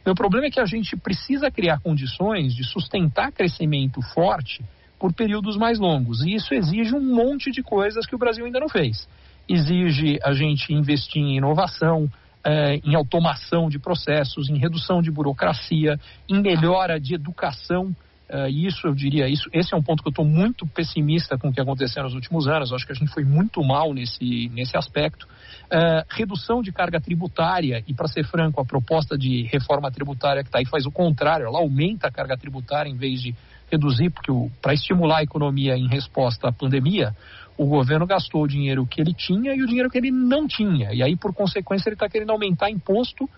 Meu 0.05 0.13
problema 0.13 0.47
é 0.47 0.51
que 0.51 0.59
a 0.59 0.65
gente 0.65 0.97
precisa 0.97 1.49
criar 1.49 1.79
condições 1.79 2.53
de 2.53 2.63
sustentar 2.63 3.31
crescimento 3.31 4.01
forte 4.13 4.63
por 4.99 5.13
períodos 5.13 5.57
mais 5.57 5.79
longos. 5.79 6.21
E 6.21 6.33
isso 6.33 6.53
exige 6.53 6.93
um 6.93 7.01
monte 7.01 7.51
de 7.51 7.61
coisas 7.61 8.05
que 8.05 8.15
o 8.15 8.17
Brasil 8.17 8.45
ainda 8.45 8.59
não 8.59 8.69
fez. 8.69 9.07
Exige 9.47 10.19
a 10.23 10.33
gente 10.33 10.73
investir 10.73 11.21
em 11.21 11.37
inovação, 11.37 12.09
eh, 12.43 12.79
em 12.83 12.95
automação 12.95 13.69
de 13.69 13.79
processos, 13.79 14.49
em 14.49 14.57
redução 14.57 15.01
de 15.01 15.09
burocracia, 15.09 15.99
em 16.29 16.41
melhora 16.41 16.99
de 16.99 17.15
educação. 17.15 17.95
Uh, 18.33 18.49
isso 18.49 18.87
eu 18.87 18.95
diria, 18.95 19.27
isso, 19.29 19.47
esse 19.53 19.75
é 19.75 19.77
um 19.77 19.83
ponto 19.83 20.01
que 20.01 20.09
eu 20.09 20.11
estou 20.11 20.25
muito 20.25 20.65
pessimista 20.65 21.37
com 21.37 21.49
o 21.49 21.53
que 21.53 21.61
aconteceu 21.61 22.01
nos 22.01 22.15
últimos 22.15 22.47
anos. 22.47 22.71
Eu 22.71 22.77
acho 22.77 22.85
que 22.87 22.91
a 22.91 22.95
gente 22.95 23.13
foi 23.13 23.23
muito 23.23 23.63
mal 23.63 23.93
nesse, 23.93 24.49
nesse 24.49 24.75
aspecto. 24.75 25.27
Uh, 25.65 26.03
redução 26.09 26.63
de 26.63 26.71
carga 26.71 26.99
tributária, 26.99 27.83
e 27.87 27.93
para 27.93 28.07
ser 28.07 28.25
franco, 28.25 28.59
a 28.59 28.65
proposta 28.65 29.15
de 29.15 29.43
reforma 29.43 29.91
tributária 29.91 30.41
que 30.41 30.49
está 30.49 30.57
aí 30.57 30.65
faz 30.65 30.87
o 30.87 30.91
contrário, 30.91 31.45
ela 31.45 31.59
aumenta 31.59 32.07
a 32.07 32.11
carga 32.11 32.35
tributária 32.35 32.89
em 32.89 32.97
vez 32.97 33.21
de 33.21 33.35
reduzir, 33.71 34.09
porque 34.09 34.31
para 34.59 34.73
estimular 34.73 35.19
a 35.19 35.23
economia 35.23 35.77
em 35.77 35.87
resposta 35.87 36.49
à 36.49 36.51
pandemia, 36.51 37.15
o 37.55 37.67
governo 37.67 38.07
gastou 38.07 38.41
o 38.41 38.47
dinheiro 38.47 38.87
que 38.87 38.99
ele 38.99 39.13
tinha 39.13 39.53
e 39.53 39.61
o 39.61 39.67
dinheiro 39.67 39.91
que 39.91 39.99
ele 39.99 40.09
não 40.09 40.47
tinha. 40.47 40.91
E 40.91 41.03
aí, 41.03 41.15
por 41.15 41.35
consequência, 41.35 41.87
ele 41.87 41.95
está 41.95 42.09
querendo 42.09 42.31
aumentar 42.31 42.71
imposto 42.71 43.29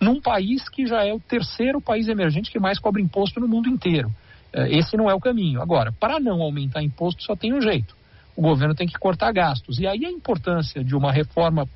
num 0.00 0.20
país 0.20 0.68
que 0.68 0.86
já 0.86 1.04
é 1.04 1.12
o 1.12 1.18
terceiro 1.18 1.80
país 1.80 2.06
emergente 2.06 2.52
que 2.52 2.60
mais 2.60 2.78
cobra 2.78 3.02
imposto 3.02 3.40
no 3.40 3.48
mundo 3.48 3.68
inteiro. 3.68 4.12
É, 4.54 4.72
esse 4.72 4.96
não 4.96 5.10
é 5.10 5.14
o 5.14 5.20
caminho. 5.20 5.60
Agora, 5.60 5.92
para 5.92 6.20
não 6.20 6.40
aumentar 6.40 6.82
imposto, 6.82 7.22
só 7.22 7.34
tem 7.34 7.52
um 7.52 7.60
jeito. 7.60 7.96
O 8.36 8.42
governo 8.42 8.74
tem 8.74 8.86
que 8.86 8.98
cortar 8.98 9.32
gastos. 9.32 9.78
E 9.78 9.86
aí 9.86 10.06
a 10.06 10.10
importância 10.10 10.82
de 10.82 10.94
uma 10.94 11.12
reforma 11.12 11.68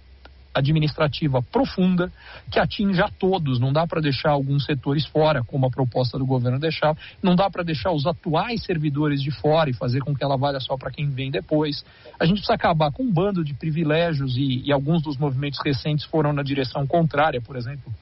administrativa 0.54 1.42
profunda 1.42 2.10
que 2.50 2.58
atinja 2.58 3.08
todos. 3.18 3.58
Não 3.58 3.72
dá 3.72 3.86
para 3.86 4.00
deixar 4.00 4.30
alguns 4.30 4.64
setores 4.64 5.04
fora, 5.06 5.42
como 5.44 5.66
a 5.66 5.70
proposta 5.70 6.18
do 6.18 6.24
governo 6.24 6.58
deixava. 6.58 6.96
Não 7.22 7.34
dá 7.34 7.50
para 7.50 7.62
deixar 7.62 7.92
os 7.92 8.06
atuais 8.06 8.62
servidores 8.64 9.22
de 9.22 9.30
fora 9.30 9.70
e 9.70 9.74
fazer 9.74 10.00
com 10.00 10.14
que 10.14 10.24
ela 10.24 10.36
valha 10.36 10.60
só 10.60 10.76
para 10.76 10.90
quem 10.90 11.10
vem 11.10 11.30
depois. 11.30 11.84
A 12.18 12.24
gente 12.24 12.36
precisa 12.38 12.54
acabar 12.54 12.92
com 12.92 13.02
um 13.02 13.12
bando 13.12 13.44
de 13.44 13.54
privilégios 13.54 14.36
e, 14.36 14.62
e 14.64 14.72
alguns 14.72 15.02
dos 15.02 15.16
movimentos 15.16 15.60
recentes 15.64 16.04
foram 16.06 16.32
na 16.32 16.42
direção 16.42 16.86
contrária, 16.86 17.40
por 17.40 17.56
exemplo 17.56 17.92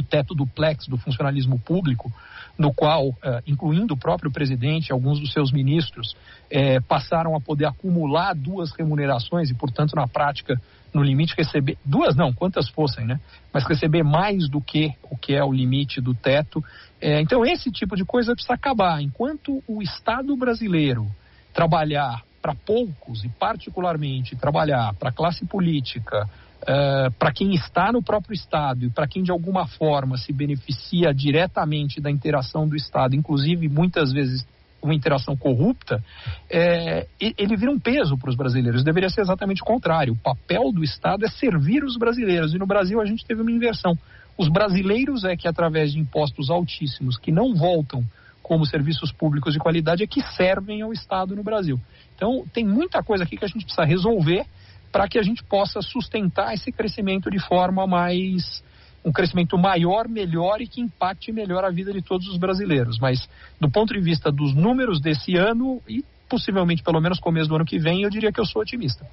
o 0.00 0.02
teto 0.02 0.34
duplex 0.34 0.86
do 0.86 0.96
funcionalismo 0.96 1.58
público, 1.58 2.12
no 2.58 2.74
qual, 2.74 3.14
eh, 3.22 3.42
incluindo 3.46 3.94
o 3.94 3.96
próprio 3.96 4.30
presidente, 4.30 4.92
alguns 4.92 5.18
dos 5.20 5.32
seus 5.32 5.50
ministros, 5.52 6.14
eh, 6.50 6.80
passaram 6.80 7.34
a 7.34 7.40
poder 7.40 7.66
acumular 7.66 8.34
duas 8.34 8.72
remunerações 8.72 9.50
e, 9.50 9.54
portanto, 9.54 9.94
na 9.94 10.06
prática, 10.06 10.60
no 10.92 11.02
limite, 11.02 11.34
receber 11.36 11.78
duas, 11.84 12.16
não, 12.16 12.32
quantas 12.32 12.68
fossem, 12.68 13.06
né? 13.06 13.20
Mas 13.52 13.64
receber 13.64 14.02
mais 14.02 14.48
do 14.48 14.60
que 14.60 14.92
o 15.10 15.16
que 15.16 15.34
é 15.34 15.44
o 15.44 15.52
limite 15.52 16.00
do 16.00 16.14
teto. 16.14 16.62
Eh, 17.00 17.20
então, 17.20 17.46
esse 17.46 17.70
tipo 17.70 17.96
de 17.96 18.04
coisa 18.04 18.34
precisa 18.34 18.54
acabar. 18.54 19.00
Enquanto 19.00 19.62
o 19.66 19.80
Estado 19.80 20.36
brasileiro 20.36 21.06
trabalhar 21.54 22.22
para 22.40 22.54
poucos 22.54 23.24
e, 23.24 23.28
particularmente, 23.28 24.36
trabalhar 24.36 24.94
para 24.94 25.10
a 25.10 25.12
classe 25.12 25.44
política, 25.46 26.28
uh, 26.62 27.12
para 27.18 27.32
quem 27.32 27.54
está 27.54 27.92
no 27.92 28.02
próprio 28.02 28.34
Estado 28.34 28.84
e 28.84 28.90
para 28.90 29.06
quem 29.06 29.22
de 29.22 29.30
alguma 29.30 29.66
forma 29.66 30.16
se 30.16 30.32
beneficia 30.32 31.12
diretamente 31.12 32.00
da 32.00 32.10
interação 32.10 32.66
do 32.66 32.76
Estado, 32.76 33.14
inclusive 33.14 33.68
muitas 33.68 34.12
vezes 34.12 34.46
uma 34.82 34.94
interação 34.94 35.36
corrupta, 35.36 36.02
é, 36.48 37.06
ele 37.20 37.56
vira 37.56 37.70
um 37.70 37.78
peso 37.78 38.16
para 38.16 38.30
os 38.30 38.36
brasileiros. 38.36 38.82
Deveria 38.82 39.10
ser 39.10 39.20
exatamente 39.20 39.62
o 39.62 39.64
contrário. 39.64 40.14
O 40.14 40.16
papel 40.16 40.72
do 40.72 40.82
Estado 40.82 41.24
é 41.24 41.28
servir 41.28 41.84
os 41.84 41.98
brasileiros. 41.98 42.54
E 42.54 42.58
no 42.58 42.66
Brasil 42.66 43.00
a 43.00 43.04
gente 43.04 43.24
teve 43.26 43.42
uma 43.42 43.50
inversão. 43.50 43.96
Os 44.38 44.48
brasileiros 44.48 45.24
é 45.24 45.36
que, 45.36 45.46
através 45.46 45.92
de 45.92 45.98
impostos 45.98 46.48
altíssimos, 46.48 47.18
que 47.18 47.30
não 47.30 47.54
voltam 47.54 48.02
como 48.50 48.66
serviços 48.66 49.12
públicos 49.12 49.52
de 49.52 49.60
qualidade, 49.60 50.02
é 50.02 50.08
que 50.08 50.20
servem 50.34 50.82
ao 50.82 50.92
Estado 50.92 51.36
no 51.36 51.42
Brasil. 51.44 51.80
Então, 52.16 52.44
tem 52.52 52.66
muita 52.66 53.00
coisa 53.00 53.22
aqui 53.22 53.36
que 53.36 53.44
a 53.44 53.46
gente 53.46 53.64
precisa 53.64 53.84
resolver 53.84 54.44
para 54.90 55.06
que 55.06 55.20
a 55.20 55.22
gente 55.22 55.44
possa 55.44 55.80
sustentar 55.80 56.52
esse 56.52 56.72
crescimento 56.72 57.30
de 57.30 57.38
forma 57.38 57.86
mais 57.86 58.60
um 59.04 59.12
crescimento 59.12 59.56
maior, 59.56 60.08
melhor 60.08 60.60
e 60.60 60.66
que 60.66 60.80
impacte 60.80 61.30
melhor 61.30 61.64
a 61.64 61.70
vida 61.70 61.92
de 61.92 62.02
todos 62.02 62.26
os 62.26 62.38
brasileiros. 62.38 62.98
Mas 62.98 63.28
do 63.60 63.70
ponto 63.70 63.94
de 63.94 64.00
vista 64.00 64.32
dos 64.32 64.52
números 64.52 65.00
desse 65.00 65.36
ano 65.36 65.80
e 65.88 66.04
possivelmente 66.28 66.82
pelo 66.82 67.00
menos 67.00 67.20
começo 67.20 67.48
do 67.48 67.54
ano 67.54 67.64
que 67.64 67.78
vem, 67.78 68.02
eu 68.02 68.10
diria 68.10 68.32
que 68.32 68.40
eu 68.40 68.46
sou 68.46 68.62
otimista. 68.62 69.06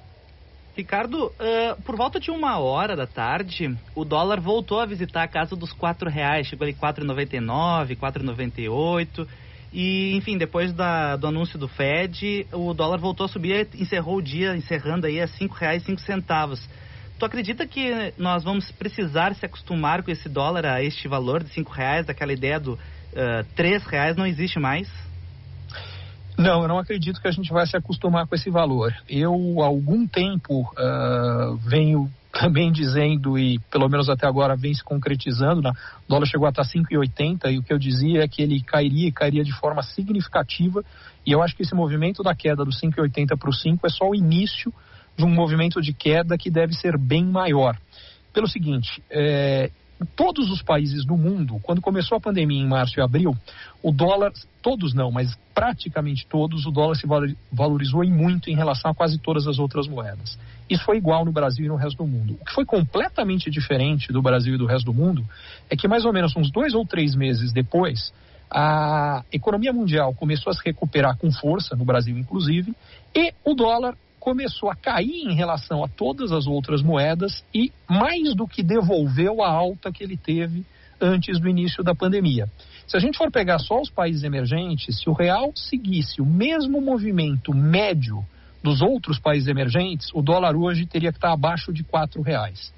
Ricardo, 0.78 1.26
uh, 1.26 1.82
por 1.82 1.96
volta 1.96 2.20
de 2.20 2.30
uma 2.30 2.56
hora 2.60 2.94
da 2.94 3.04
tarde, 3.04 3.76
o 3.96 4.04
dólar 4.04 4.40
voltou 4.40 4.78
a 4.78 4.86
visitar 4.86 5.24
a 5.24 5.26
casa 5.26 5.56
dos 5.56 5.72
quatro 5.72 6.08
reais, 6.08 6.46
chegou 6.46 6.64
ali 6.64 6.72
4,99, 6.72 7.96
4,98 7.96 9.26
e, 9.72 10.14
enfim, 10.14 10.38
depois 10.38 10.72
da, 10.72 11.16
do 11.16 11.26
anúncio 11.26 11.58
do 11.58 11.66
Fed, 11.66 12.46
o 12.52 12.72
dólar 12.72 13.00
voltou 13.00 13.26
a 13.26 13.28
subir 13.28 13.66
e 13.74 13.82
encerrou 13.82 14.18
o 14.18 14.22
dia, 14.22 14.56
encerrando 14.56 15.08
aí 15.08 15.20
a 15.20 15.24
R$ 15.24 15.32
5,05. 15.32 16.60
Tu 17.18 17.24
acredita 17.24 17.66
que 17.66 18.14
nós 18.16 18.44
vamos 18.44 18.70
precisar 18.70 19.34
se 19.34 19.44
acostumar 19.44 20.04
com 20.04 20.12
esse 20.12 20.28
dólar 20.28 20.64
a 20.64 20.80
este 20.80 21.08
valor 21.08 21.42
de 21.42 21.50
R$ 21.60 21.66
reais, 21.72 22.08
aquela 22.08 22.32
ideia 22.32 22.60
do 22.60 22.74
uh, 22.74 22.78
R$ 23.56 23.78
reais 23.90 24.16
não 24.16 24.24
existe 24.24 24.60
mais? 24.60 24.88
Não, 26.38 26.62
eu 26.62 26.68
não 26.68 26.78
acredito 26.78 27.20
que 27.20 27.26
a 27.26 27.32
gente 27.32 27.52
vai 27.52 27.66
se 27.66 27.76
acostumar 27.76 28.24
com 28.28 28.34
esse 28.36 28.48
valor. 28.48 28.94
Eu, 29.08 29.60
há 29.60 29.66
algum 29.66 30.06
tempo, 30.06 30.60
uh, 30.60 31.56
venho 31.56 32.08
também 32.32 32.70
dizendo, 32.70 33.36
e 33.36 33.58
pelo 33.70 33.88
menos 33.88 34.08
até 34.08 34.24
agora 34.24 34.54
vem 34.54 34.72
se 34.72 34.84
concretizando, 34.84 35.60
né? 35.60 35.72
o 36.06 36.08
dólar 36.08 36.26
chegou 36.26 36.46
a 36.46 36.50
estar 36.50 36.62
5,80 36.62 37.52
e 37.52 37.58
o 37.58 37.62
que 37.64 37.72
eu 37.72 37.78
dizia 37.78 38.22
é 38.22 38.28
que 38.28 38.40
ele 38.40 38.62
cairia 38.62 39.08
e 39.08 39.12
cairia 39.12 39.42
de 39.42 39.52
forma 39.52 39.82
significativa. 39.82 40.84
E 41.26 41.32
eu 41.32 41.42
acho 41.42 41.56
que 41.56 41.62
esse 41.62 41.74
movimento 41.74 42.22
da 42.22 42.36
queda 42.36 42.64
do 42.64 42.70
5,80 42.70 43.36
para 43.36 43.50
o 43.50 43.52
5 43.52 43.84
é 43.84 43.90
só 43.90 44.08
o 44.08 44.14
início 44.14 44.72
de 45.16 45.24
um 45.24 45.28
movimento 45.28 45.82
de 45.82 45.92
queda 45.92 46.38
que 46.38 46.52
deve 46.52 46.72
ser 46.74 46.96
bem 46.96 47.24
maior. 47.24 47.76
Pelo 48.32 48.46
seguinte, 48.46 49.02
é, 49.10 49.72
todos 50.16 50.50
os 50.50 50.62
países 50.62 51.04
do 51.04 51.16
mundo, 51.16 51.60
quando 51.62 51.80
começou 51.80 52.16
a 52.16 52.20
pandemia 52.20 52.60
em 52.60 52.68
março 52.68 52.98
e 52.98 53.02
abril, 53.02 53.36
o 53.82 53.90
dólar, 53.90 54.32
todos 54.62 54.94
não, 54.94 55.10
mas 55.10 55.36
praticamente 55.54 56.26
todos, 56.26 56.66
o 56.66 56.70
dólar 56.70 56.94
se 56.94 57.06
valorizou 57.52 58.04
em 58.04 58.10
muito 58.10 58.48
em 58.50 58.54
relação 58.54 58.90
a 58.90 58.94
quase 58.94 59.18
todas 59.18 59.46
as 59.46 59.58
outras 59.58 59.88
moedas. 59.88 60.38
Isso 60.70 60.84
foi 60.84 60.98
igual 60.98 61.24
no 61.24 61.32
Brasil 61.32 61.64
e 61.64 61.68
no 61.68 61.76
resto 61.76 61.98
do 61.98 62.06
mundo. 62.06 62.38
O 62.40 62.44
que 62.44 62.52
foi 62.52 62.64
completamente 62.64 63.50
diferente 63.50 64.12
do 64.12 64.22
Brasil 64.22 64.54
e 64.54 64.58
do 64.58 64.66
resto 64.66 64.86
do 64.86 64.94
mundo 64.94 65.24
é 65.68 65.76
que 65.76 65.88
mais 65.88 66.04
ou 66.04 66.12
menos 66.12 66.34
uns 66.36 66.50
dois 66.50 66.74
ou 66.74 66.86
três 66.86 67.14
meses 67.14 67.52
depois, 67.52 68.12
a 68.50 69.24
economia 69.32 69.72
mundial 69.72 70.14
começou 70.14 70.50
a 70.50 70.54
se 70.54 70.62
recuperar 70.64 71.16
com 71.18 71.30
força, 71.32 71.74
no 71.74 71.84
Brasil 71.84 72.16
inclusive, 72.16 72.74
e 73.14 73.32
o 73.44 73.54
dólar 73.54 73.94
começou 74.18 74.70
a 74.70 74.76
cair 74.76 75.26
em 75.26 75.34
relação 75.34 75.82
a 75.84 75.88
todas 75.88 76.32
as 76.32 76.46
outras 76.46 76.82
moedas 76.82 77.44
e 77.54 77.72
mais 77.88 78.34
do 78.34 78.46
que 78.46 78.62
devolveu 78.62 79.42
a 79.42 79.50
alta 79.50 79.92
que 79.92 80.02
ele 80.02 80.16
teve 80.16 80.64
antes 81.00 81.38
do 81.38 81.48
início 81.48 81.82
da 81.82 81.94
pandemia. 81.94 82.48
Se 82.86 82.96
a 82.96 83.00
gente 83.00 83.18
for 83.18 83.30
pegar 83.30 83.58
só 83.58 83.80
os 83.80 83.90
países 83.90 84.24
emergentes, 84.24 84.98
se 85.00 85.08
o 85.08 85.12
real 85.12 85.52
seguisse 85.54 86.20
o 86.20 86.26
mesmo 86.26 86.80
movimento 86.80 87.54
médio 87.54 88.24
dos 88.62 88.80
outros 88.80 89.18
países 89.18 89.48
emergentes, 89.48 90.08
o 90.12 90.22
dólar 90.22 90.56
hoje 90.56 90.86
teria 90.86 91.12
que 91.12 91.18
estar 91.18 91.32
abaixo 91.32 91.72
de 91.72 91.84
quatro 91.84 92.22
reais. 92.22 92.72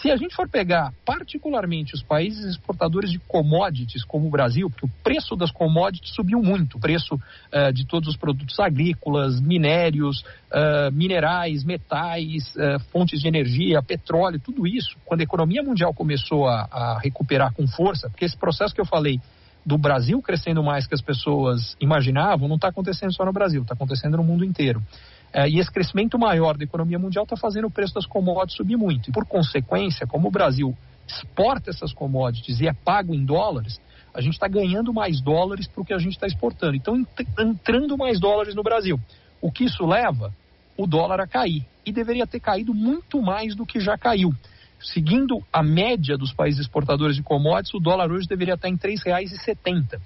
Se 0.00 0.10
a 0.10 0.16
gente 0.16 0.34
for 0.34 0.48
pegar 0.48 0.92
particularmente 1.04 1.94
os 1.94 2.02
países 2.02 2.44
exportadores 2.44 3.10
de 3.10 3.18
commodities, 3.20 4.04
como 4.04 4.26
o 4.26 4.30
Brasil, 4.30 4.68
porque 4.68 4.86
o 4.86 4.90
preço 5.02 5.36
das 5.36 5.50
commodities 5.50 6.14
subiu 6.14 6.42
muito, 6.42 6.76
o 6.76 6.80
preço 6.80 7.14
uh, 7.14 7.72
de 7.72 7.86
todos 7.86 8.08
os 8.08 8.16
produtos 8.16 8.58
agrícolas, 8.58 9.40
minérios, 9.40 10.20
uh, 10.50 10.90
minerais, 10.92 11.62
metais, 11.64 12.54
uh, 12.56 12.80
fontes 12.90 13.20
de 13.20 13.28
energia, 13.28 13.82
petróleo, 13.82 14.40
tudo 14.40 14.66
isso, 14.66 14.96
quando 15.04 15.20
a 15.20 15.24
economia 15.24 15.62
mundial 15.62 15.92
começou 15.94 16.48
a, 16.48 16.68
a 16.70 16.98
recuperar 16.98 17.52
com 17.52 17.66
força, 17.66 18.08
porque 18.08 18.24
esse 18.24 18.36
processo 18.36 18.74
que 18.74 18.80
eu 18.80 18.86
falei 18.86 19.20
do 19.64 19.78
Brasil 19.78 20.20
crescendo 20.20 20.62
mais 20.62 20.86
que 20.86 20.94
as 20.94 21.00
pessoas 21.00 21.76
imaginavam, 21.80 22.48
não 22.48 22.56
está 22.56 22.68
acontecendo 22.68 23.14
só 23.14 23.24
no 23.24 23.32
Brasil, 23.32 23.62
está 23.62 23.74
acontecendo 23.74 24.16
no 24.16 24.24
mundo 24.24 24.44
inteiro. 24.44 24.82
É, 25.32 25.48
e 25.48 25.58
esse 25.58 25.70
crescimento 25.70 26.18
maior 26.18 26.56
da 26.58 26.64
economia 26.64 26.98
mundial 26.98 27.24
está 27.24 27.36
fazendo 27.36 27.66
o 27.66 27.70
preço 27.70 27.94
das 27.94 28.04
commodities 28.04 28.56
subir 28.56 28.76
muito. 28.76 29.08
E 29.08 29.12
por 29.12 29.24
consequência, 29.24 30.06
como 30.06 30.28
o 30.28 30.30
Brasil 30.30 30.76
exporta 31.08 31.70
essas 31.70 31.92
commodities 31.92 32.60
e 32.60 32.68
é 32.68 32.72
pago 32.72 33.14
em 33.14 33.24
dólares, 33.24 33.80
a 34.14 34.20
gente 34.20 34.34
está 34.34 34.46
ganhando 34.46 34.92
mais 34.92 35.20
dólares 35.22 35.66
para 35.66 35.80
o 35.80 35.84
que 35.84 35.94
a 35.94 35.98
gente 35.98 36.12
está 36.12 36.26
exportando. 36.26 36.76
Então, 36.76 37.06
entrando 37.38 37.96
mais 37.96 38.20
dólares 38.20 38.54
no 38.54 38.62
Brasil. 38.62 39.00
O 39.40 39.50
que 39.50 39.64
isso 39.64 39.86
leva? 39.86 40.32
O 40.76 40.86
dólar 40.86 41.20
a 41.20 41.26
cair. 41.26 41.64
E 41.84 41.92
deveria 41.92 42.26
ter 42.26 42.38
caído 42.38 42.74
muito 42.74 43.20
mais 43.22 43.56
do 43.56 43.64
que 43.64 43.80
já 43.80 43.96
caiu. 43.96 44.32
Seguindo 44.80 45.42
a 45.52 45.62
média 45.62 46.18
dos 46.18 46.32
países 46.32 46.60
exportadores 46.60 47.16
de 47.16 47.22
commodities, 47.22 47.72
o 47.72 47.80
dólar 47.80 48.10
hoje 48.10 48.28
deveria 48.28 48.54
estar 48.54 48.68
em 48.68 48.74
R$ 48.74 48.96
3,70. 48.96 50.00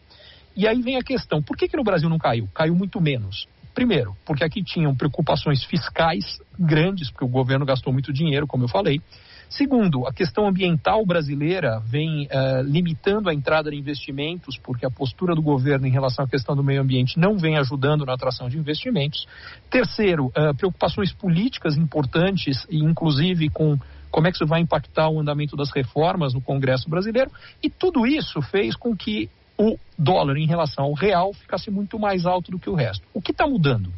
E 0.54 0.68
aí 0.68 0.80
vem 0.83 0.97
a 0.97 1.02
questão: 1.02 1.42
por 1.42 1.56
que, 1.56 1.68
que 1.68 1.76
no 1.76 1.85
Brasil 1.85 2.09
não 2.09 2.18
caiu? 2.18 2.49
Caiu 2.54 2.75
muito 2.75 3.00
menos. 3.00 3.49
Primeiro, 3.76 4.16
porque 4.25 4.42
aqui 4.42 4.64
tinham 4.64 4.97
preocupações 4.97 5.62
fiscais 5.62 6.40
grandes, 6.59 7.11
porque 7.11 7.26
o 7.26 7.28
governo 7.28 7.66
gastou 7.66 7.92
muito 7.92 8.11
dinheiro, 8.11 8.47
como 8.47 8.64
eu 8.64 8.68
falei. 8.68 9.02
Segundo, 9.50 10.06
a 10.06 10.14
questão 10.14 10.49
ambiental 10.49 11.04
brasileira 11.04 11.78
vem 11.85 12.25
uh, 12.25 12.62
limitando 12.62 13.28
a 13.28 13.35
entrada 13.35 13.71
de 13.71 13.76
investimentos, 13.76 14.56
porque 14.56 14.87
a 14.87 14.90
postura 14.90 15.35
do 15.35 15.42
governo 15.42 15.87
em 15.87 15.90
relação 15.90 16.25
à 16.25 16.28
questão 16.28 16.56
do 16.56 16.64
meio 16.64 16.80
ambiente 16.80 17.18
não 17.18 17.37
vem 17.37 17.59
ajudando 17.59 18.06
na 18.06 18.14
atração 18.14 18.49
de 18.49 18.56
investimentos. 18.56 19.28
Terceiro, 19.68 20.28
uh, 20.28 20.56
preocupações 20.56 21.12
políticas 21.12 21.76
importantes, 21.76 22.66
inclusive 22.71 23.50
com 23.50 23.78
como 24.11 24.26
é 24.26 24.30
que 24.30 24.37
isso 24.38 24.47
vai 24.47 24.62
impactar 24.62 25.11
o 25.11 25.21
andamento 25.21 25.54
das 25.54 25.71
reformas 25.71 26.33
no 26.33 26.40
Congresso 26.40 26.88
brasileiro. 26.88 27.30
E 27.62 27.68
tudo 27.68 28.06
isso 28.06 28.40
fez 28.40 28.75
com 28.75 28.97
que 28.97 29.28
o 29.58 29.78
dólar 29.98 30.36
em 30.36 30.46
relação 30.46 30.84
ao 30.84 30.92
real 30.92 31.32
ficasse 31.32 31.70
muito 31.70 31.98
mais 31.98 32.26
alto 32.26 32.50
do 32.50 32.58
que 32.58 32.68
o 32.68 32.75
resto. 32.75 33.06
O 33.14 33.22
que 33.22 33.32
está 33.32 33.46
mudando? 33.46 33.92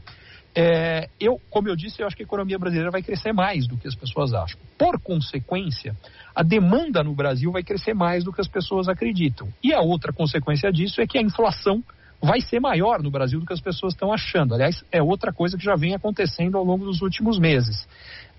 É, 0.55 1.09
eu, 1.21 1.41
como 1.51 1.69
eu 1.69 1.77
disse, 1.77 2.03
eu 2.03 2.07
acho 2.07 2.17
que 2.17 2.23
a 2.23 2.27
economia 2.27 2.59
brasileira 2.59 2.91
vai 2.91 3.03
crescer 3.03 3.33
mais 3.33 3.67
do 3.67 3.77
que 3.77 3.87
as 3.87 3.95
pessoas 3.95 4.35
acham. 4.35 4.59
Por 4.77 5.01
consequência, 5.01 5.95
a 6.35 6.43
demanda 6.43 7.03
no 7.03 7.15
Brasil 7.15 7.53
vai 7.53 7.63
crescer 7.63 7.95
mais 7.95 8.25
do 8.25 8.33
que 8.33 8.41
as 8.41 8.49
pessoas 8.49 8.89
acreditam. 8.89 9.49
E 9.63 9.73
a 9.73 9.81
outra 9.81 10.13
consequência 10.13 10.73
disso 10.73 11.01
é 11.01 11.07
que 11.07 11.19
a 11.19 11.23
inflação 11.23 11.83
vai 12.21 12.41
ser 12.41 12.61
maior 12.61 13.03
no 13.03 13.11
Brasil 13.11 13.39
do 13.41 13.47
que 13.47 13.53
as 13.53 13.61
pessoas 13.61 13.95
estão 13.95 14.13
achando. 14.13 14.55
Aliás, 14.55 14.85
é 14.91 15.03
outra 15.03 15.33
coisa 15.33 15.57
que 15.57 15.65
já 15.65 15.77
vem 15.77 15.95
acontecendo 15.95 16.59
ao 16.59 16.65
longo 16.65 16.85
dos 16.85 17.01
últimos 17.01 17.39
meses. 17.39 17.87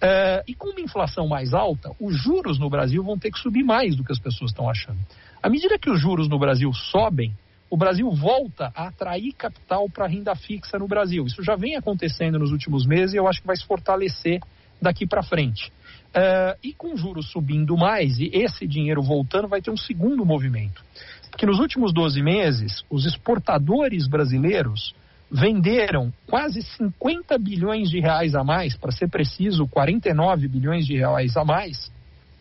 Uh, 0.02 0.44
e 0.48 0.54
com 0.54 0.70
uma 0.70 0.82
inflação 0.82 1.28
mais 1.28 1.54
alta, 1.54 1.92
os 2.00 2.16
juros 2.16 2.58
no 2.58 2.70
Brasil 2.70 3.04
vão 3.04 3.18
ter 3.18 3.32
que 3.32 3.40
subir 3.40 3.64
mais 3.64 3.96
do 3.96 4.04
que 4.04 4.12
as 4.12 4.20
pessoas 4.20 4.52
estão 4.52 4.70
achando. 4.70 5.00
À 5.42 5.50
medida 5.50 5.78
que 5.78 5.90
os 5.90 6.00
juros 6.00 6.28
no 6.28 6.40
Brasil 6.40 6.72
sobem, 6.74 7.34
o 7.70 7.78
Brasil 7.78 8.10
volta 8.12 8.72
a 8.76 8.88
atrair 8.88 9.34
capital 9.34 9.90
para 9.90 10.08
renda 10.08 10.36
fixa 10.36 10.80
no 10.80 10.88
Brasil. 10.88 11.26
Isso 11.26 11.44
já 11.44 11.56
vem 11.56 11.76
acontecendo 11.76 12.40
nos 12.40 12.52
últimos 12.52 12.86
meses 12.86 13.14
e 13.14 13.18
eu 13.18 13.28
acho 13.28 13.42
que 13.42 13.48
vai 13.48 13.56
se 13.56 13.66
fortalecer 13.66 14.40
daqui 14.82 15.06
para 15.06 15.22
frente. 15.22 15.72
Uh, 16.10 16.58
e 16.64 16.74
com 16.74 16.98
juros 16.98 17.30
subindo 17.30 17.78
mais 17.78 18.18
e 18.20 18.32
esse 18.34 18.66
dinheiro 18.66 19.02
voltando, 19.04 19.48
vai 19.48 19.62
ter 19.62 19.70
um 19.70 19.78
segundo 19.78 20.26
movimento. 20.26 20.84
Porque 21.30 21.46
nos 21.46 21.60
últimos 21.60 21.94
12 21.94 22.22
meses, 22.22 22.84
os 22.90 23.06
exportadores 23.06 24.08
brasileiros 24.08 24.94
venderam 25.32 26.12
quase 26.26 26.62
50 26.62 27.38
bilhões 27.38 27.90
de 27.90 28.00
reais 28.00 28.34
a 28.34 28.44
mais, 28.44 28.76
para 28.76 28.92
ser 28.92 29.10
preciso, 29.10 29.68
49 29.68 30.48
bilhões 30.48 30.86
de 30.86 30.98
reais 30.98 31.38
a 31.38 31.46
mais, 31.46 31.92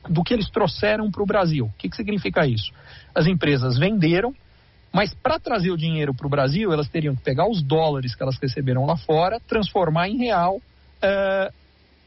do 0.09 0.25
que 0.25 0.33
eles 0.33 0.49
trouxeram 0.51 1.11
para 1.11 1.23
o 1.23 1.27
Brasil. 1.27 1.67
O 1.67 1.73
que, 1.79 1.89
que 1.89 1.97
significa 1.97 2.47
isso? 2.47 2.73
As 3.15 3.27
empresas 3.27 3.79
venderam, 3.79 4.35
mas 4.93 5.13
para 5.13 5.39
trazer 5.39 5.71
o 5.71 5.77
dinheiro 5.77 6.15
para 6.15 6.27
o 6.27 6.31
Brasil, 6.31 6.73
elas 6.73 6.89
teriam 6.89 7.15
que 7.15 7.23
pegar 7.23 7.49
os 7.49 7.63
dólares 7.63 8.15
que 8.15 8.23
elas 8.23 8.39
receberam 8.39 8.87
lá 8.87 8.97
fora, 8.97 9.39
transformar 9.47 10.09
em 10.09 10.17
real 10.17 10.57
uh, 10.57 11.53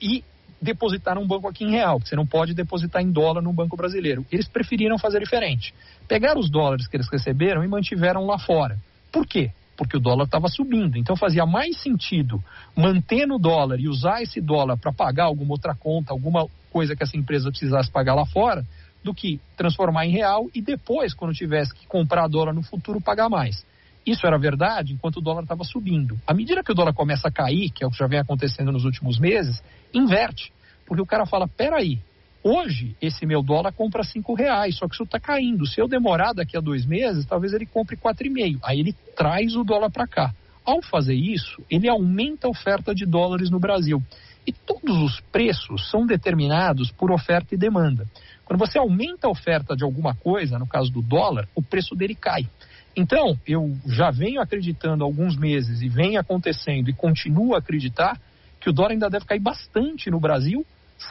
e 0.01 0.23
depositar 0.61 1.15
num 1.15 1.27
banco 1.27 1.47
aqui 1.47 1.63
em 1.63 1.71
real, 1.71 1.97
porque 1.97 2.09
você 2.09 2.15
não 2.15 2.25
pode 2.25 2.53
depositar 2.53 3.01
em 3.01 3.11
dólar 3.11 3.41
no 3.41 3.51
banco 3.51 3.75
brasileiro. 3.75 4.25
Eles 4.31 4.47
preferiram 4.47 4.99
fazer 4.99 5.19
diferente. 5.19 5.73
Pegaram 6.07 6.39
os 6.39 6.49
dólares 6.49 6.87
que 6.87 6.95
eles 6.95 7.09
receberam 7.09 7.63
e 7.63 7.67
mantiveram 7.67 8.25
lá 8.25 8.37
fora. 8.37 8.77
Por 9.11 9.25
quê? 9.25 9.51
Porque 9.75 9.97
o 9.97 9.99
dólar 9.99 10.25
estava 10.25 10.47
subindo. 10.47 10.97
Então 10.97 11.15
fazia 11.15 11.45
mais 11.45 11.81
sentido 11.81 12.41
manter 12.75 13.25
no 13.25 13.39
dólar 13.39 13.79
e 13.79 13.87
usar 13.87 14.21
esse 14.21 14.39
dólar 14.39 14.77
para 14.77 14.93
pagar 14.93 15.25
alguma 15.25 15.53
outra 15.53 15.73
conta, 15.73 16.13
alguma 16.13 16.47
coisa 16.71 16.95
que 16.95 17.03
essa 17.03 17.17
empresa 17.17 17.49
precisasse 17.49 17.89
pagar 17.89 18.13
lá 18.13 18.25
fora, 18.25 18.63
do 19.03 19.13
que 19.13 19.39
transformar 19.57 20.05
em 20.05 20.11
real 20.11 20.47
e 20.53 20.61
depois, 20.61 21.13
quando 21.13 21.33
tivesse 21.33 21.73
que 21.73 21.87
comprar 21.87 22.27
dólar 22.27 22.53
no 22.53 22.61
futuro, 22.61 23.01
pagar 23.01 23.29
mais. 23.29 23.65
Isso 24.05 24.25
era 24.25 24.37
verdade 24.37 24.93
enquanto 24.93 25.17
o 25.17 25.21
dólar 25.21 25.43
estava 25.43 25.63
subindo. 25.63 26.19
À 26.25 26.33
medida 26.33 26.63
que 26.63 26.71
o 26.71 26.75
dólar 26.75 26.93
começa 26.93 27.27
a 27.27 27.31
cair, 27.31 27.69
que 27.69 27.83
é 27.83 27.87
o 27.87 27.91
que 27.91 27.97
já 27.97 28.07
vem 28.07 28.19
acontecendo 28.19 28.71
nos 28.71 28.83
últimos 28.83 29.19
meses, 29.19 29.61
inverte. 29.93 30.51
Porque 30.85 31.01
o 31.01 31.05
cara 31.05 31.25
fala: 31.25 31.47
peraí, 31.47 31.99
hoje 32.43 32.95
esse 33.01 33.25
meu 33.25 33.43
dólar 33.43 33.71
compra 33.71 34.03
cinco 34.03 34.33
reais, 34.33 34.75
só 34.75 34.87
que 34.87 34.95
isso 34.95 35.03
está 35.03 35.19
caindo. 35.19 35.67
Se 35.67 35.79
eu 35.79 35.87
demorar 35.87 36.33
daqui 36.33 36.57
a 36.57 36.61
dois 36.61 36.85
meses, 36.85 37.25
talvez 37.25 37.53
ele 37.53 37.65
compre 37.65 37.95
quatro 37.95 38.25
e 38.25 38.29
meio. 38.29 38.59
Aí 38.63 38.79
ele 38.79 38.93
traz 39.15 39.55
o 39.55 39.63
dólar 39.63 39.91
para 39.91 40.07
cá. 40.07 40.33
Ao 40.65 40.81
fazer 40.81 41.15
isso, 41.15 41.63
ele 41.69 41.89
aumenta 41.89 42.47
a 42.47 42.49
oferta 42.49 42.93
de 42.93 43.05
dólares 43.05 43.49
no 43.49 43.59
Brasil. 43.59 44.01
E 44.45 44.51
todos 44.51 44.97
os 44.97 45.19
preços 45.31 45.89
são 45.89 46.05
determinados 46.05 46.91
por 46.91 47.11
oferta 47.11 47.53
e 47.53 47.57
demanda. 47.57 48.07
Quando 48.45 48.59
você 48.59 48.77
aumenta 48.77 49.27
a 49.27 49.29
oferta 49.29 49.75
de 49.75 49.83
alguma 49.83 50.15
coisa, 50.15 50.57
no 50.57 50.67
caso 50.67 50.91
do 50.91 51.01
dólar, 51.01 51.47
o 51.55 51.61
preço 51.61 51.95
dele 51.95 52.15
cai. 52.15 52.47
Então, 52.95 53.37
eu 53.47 53.75
já 53.87 54.11
venho 54.11 54.41
acreditando 54.41 55.03
há 55.03 55.07
alguns 55.07 55.37
meses 55.37 55.81
e 55.81 55.87
vem 55.87 56.17
acontecendo 56.17 56.89
e 56.89 56.93
continuo 56.93 57.55
a 57.55 57.59
acreditar 57.59 58.19
que 58.59 58.69
o 58.69 58.73
dólar 58.73 58.91
ainda 58.91 59.09
deve 59.09 59.25
cair 59.25 59.39
bastante 59.39 60.11
no 60.11 60.19
Brasil, 60.19 60.65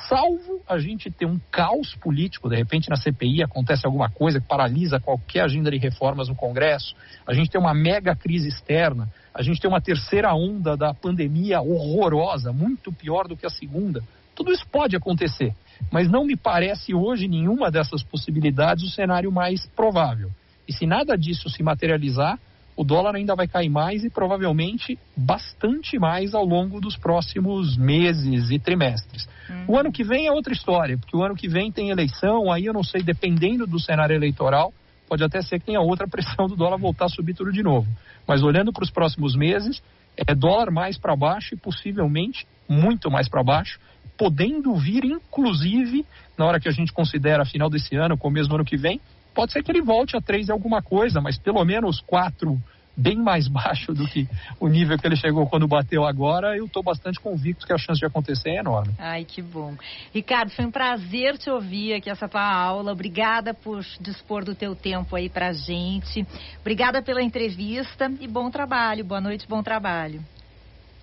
salvo 0.08 0.60
a 0.68 0.78
gente 0.78 1.10
ter 1.10 1.26
um 1.26 1.40
caos 1.50 1.96
político, 1.96 2.48
de 2.48 2.56
repente 2.56 2.88
na 2.88 2.96
CPI 2.96 3.42
acontece 3.42 3.86
alguma 3.86 4.08
coisa 4.08 4.40
que 4.40 4.46
paralisa 4.46 5.00
qualquer 5.00 5.42
agenda 5.42 5.70
de 5.70 5.78
reformas 5.78 6.28
no 6.28 6.36
Congresso, 6.36 6.94
a 7.26 7.34
gente 7.34 7.50
tem 7.50 7.60
uma 7.60 7.74
mega 7.74 8.14
crise 8.14 8.48
externa, 8.48 9.08
a 9.34 9.42
gente 9.42 9.60
tem 9.60 9.68
uma 9.68 9.80
terceira 9.80 10.32
onda 10.34 10.76
da 10.76 10.94
pandemia 10.94 11.60
horrorosa, 11.60 12.52
muito 12.52 12.92
pior 12.92 13.26
do 13.26 13.36
que 13.36 13.46
a 13.46 13.50
segunda. 13.50 14.02
Tudo 14.34 14.52
isso 14.52 14.66
pode 14.70 14.96
acontecer, 14.96 15.54
mas 15.90 16.08
não 16.08 16.24
me 16.24 16.36
parece 16.36 16.94
hoje 16.94 17.26
nenhuma 17.26 17.70
dessas 17.70 18.02
possibilidades 18.02 18.84
o 18.84 18.90
cenário 18.90 19.32
mais 19.32 19.66
provável. 19.66 20.30
E 20.70 20.72
se 20.72 20.86
nada 20.86 21.18
disso 21.18 21.50
se 21.50 21.64
materializar, 21.64 22.38
o 22.76 22.84
dólar 22.84 23.16
ainda 23.16 23.34
vai 23.34 23.48
cair 23.48 23.68
mais 23.68 24.04
e 24.04 24.08
provavelmente 24.08 24.96
bastante 25.16 25.98
mais 25.98 26.32
ao 26.32 26.44
longo 26.44 26.80
dos 26.80 26.96
próximos 26.96 27.76
meses 27.76 28.52
e 28.52 28.58
trimestres. 28.60 29.28
Uhum. 29.48 29.64
O 29.66 29.76
ano 29.76 29.90
que 29.90 30.04
vem 30.04 30.28
é 30.28 30.30
outra 30.30 30.52
história, 30.52 30.96
porque 30.96 31.16
o 31.16 31.24
ano 31.24 31.34
que 31.34 31.48
vem 31.48 31.72
tem 31.72 31.90
eleição, 31.90 32.52
aí 32.52 32.66
eu 32.66 32.72
não 32.72 32.84
sei, 32.84 33.02
dependendo 33.02 33.66
do 33.66 33.80
cenário 33.80 34.14
eleitoral, 34.14 34.72
pode 35.08 35.24
até 35.24 35.42
ser 35.42 35.58
que 35.58 35.66
tenha 35.66 35.80
outra 35.80 36.06
pressão 36.06 36.46
do 36.46 36.54
dólar 36.54 36.78
voltar 36.78 37.06
a 37.06 37.08
subir 37.08 37.34
tudo 37.34 37.50
de 37.50 37.64
novo. 37.64 37.88
Mas 38.28 38.44
olhando 38.44 38.72
para 38.72 38.84
os 38.84 38.92
próximos 38.92 39.34
meses, 39.34 39.82
é 40.16 40.36
dólar 40.36 40.70
mais 40.70 40.96
para 40.96 41.16
baixo 41.16 41.56
e 41.56 41.58
possivelmente 41.58 42.46
muito 42.68 43.10
mais 43.10 43.28
para 43.28 43.42
baixo, 43.42 43.80
podendo 44.16 44.72
vir, 44.76 45.04
inclusive, 45.04 46.06
na 46.38 46.46
hora 46.46 46.60
que 46.60 46.68
a 46.68 46.72
gente 46.72 46.92
considera 46.92 47.44
final 47.44 47.68
desse 47.68 47.96
ano, 47.96 48.16
começo 48.16 48.48
do 48.48 48.54
ano 48.54 48.64
que 48.64 48.76
vem, 48.76 49.00
Pode 49.34 49.52
ser 49.52 49.62
que 49.62 49.70
ele 49.70 49.82
volte 49.82 50.16
a 50.16 50.20
3 50.20 50.48
e 50.48 50.52
alguma 50.52 50.82
coisa, 50.82 51.20
mas 51.20 51.38
pelo 51.38 51.64
menos 51.64 52.00
4 52.00 52.58
bem 52.96 53.16
mais 53.16 53.48
baixo 53.48 53.92
do 53.92 54.06
que 54.06 54.28
o 54.58 54.68
nível 54.68 54.98
que 54.98 55.06
ele 55.06 55.16
chegou 55.16 55.46
quando 55.46 55.66
bateu 55.66 56.04
agora, 56.04 56.56
eu 56.56 56.66
estou 56.66 56.82
bastante 56.82 57.18
convicto 57.18 57.66
que 57.66 57.72
a 57.72 57.78
chance 57.78 57.98
de 57.98 58.06
acontecer 58.06 58.50
é 58.50 58.58
enorme. 58.58 58.92
Ai, 58.98 59.24
que 59.24 59.40
bom. 59.40 59.74
Ricardo, 60.12 60.50
foi 60.50 60.66
um 60.66 60.70
prazer 60.70 61.38
te 61.38 61.50
ouvir 61.50 61.94
aqui 61.94 62.10
essa 62.10 62.28
tua 62.28 62.44
aula. 62.44 62.92
Obrigada 62.92 63.54
por 63.54 63.82
dispor 64.00 64.44
do 64.44 64.54
teu 64.54 64.74
tempo 64.74 65.16
aí 65.16 65.28
pra 65.28 65.52
gente. 65.52 66.26
Obrigada 66.60 67.02
pela 67.02 67.22
entrevista 67.22 68.12
e 68.20 68.28
bom 68.28 68.50
trabalho. 68.50 69.04
Boa 69.04 69.20
noite, 69.20 69.46
bom 69.48 69.62
trabalho. 69.62 70.20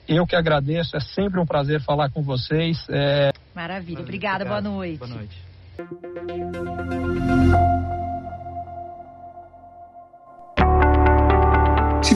Eu 0.08 0.26
que 0.26 0.36
agradeço, 0.38 0.96
é 0.96 1.02
sempre 1.02 1.40
um 1.40 1.46
prazer 1.46 1.82
falar 1.82 2.10
com 2.10 2.24
vocês. 2.24 2.78
É... 2.90 3.32
Maravilha, 3.54 4.00
obrigada, 4.00 4.46
Obrigado. 4.46 4.64
boa 4.64 4.76
noite. 4.76 5.00
Boa 5.00 5.10
noite. 5.10 5.36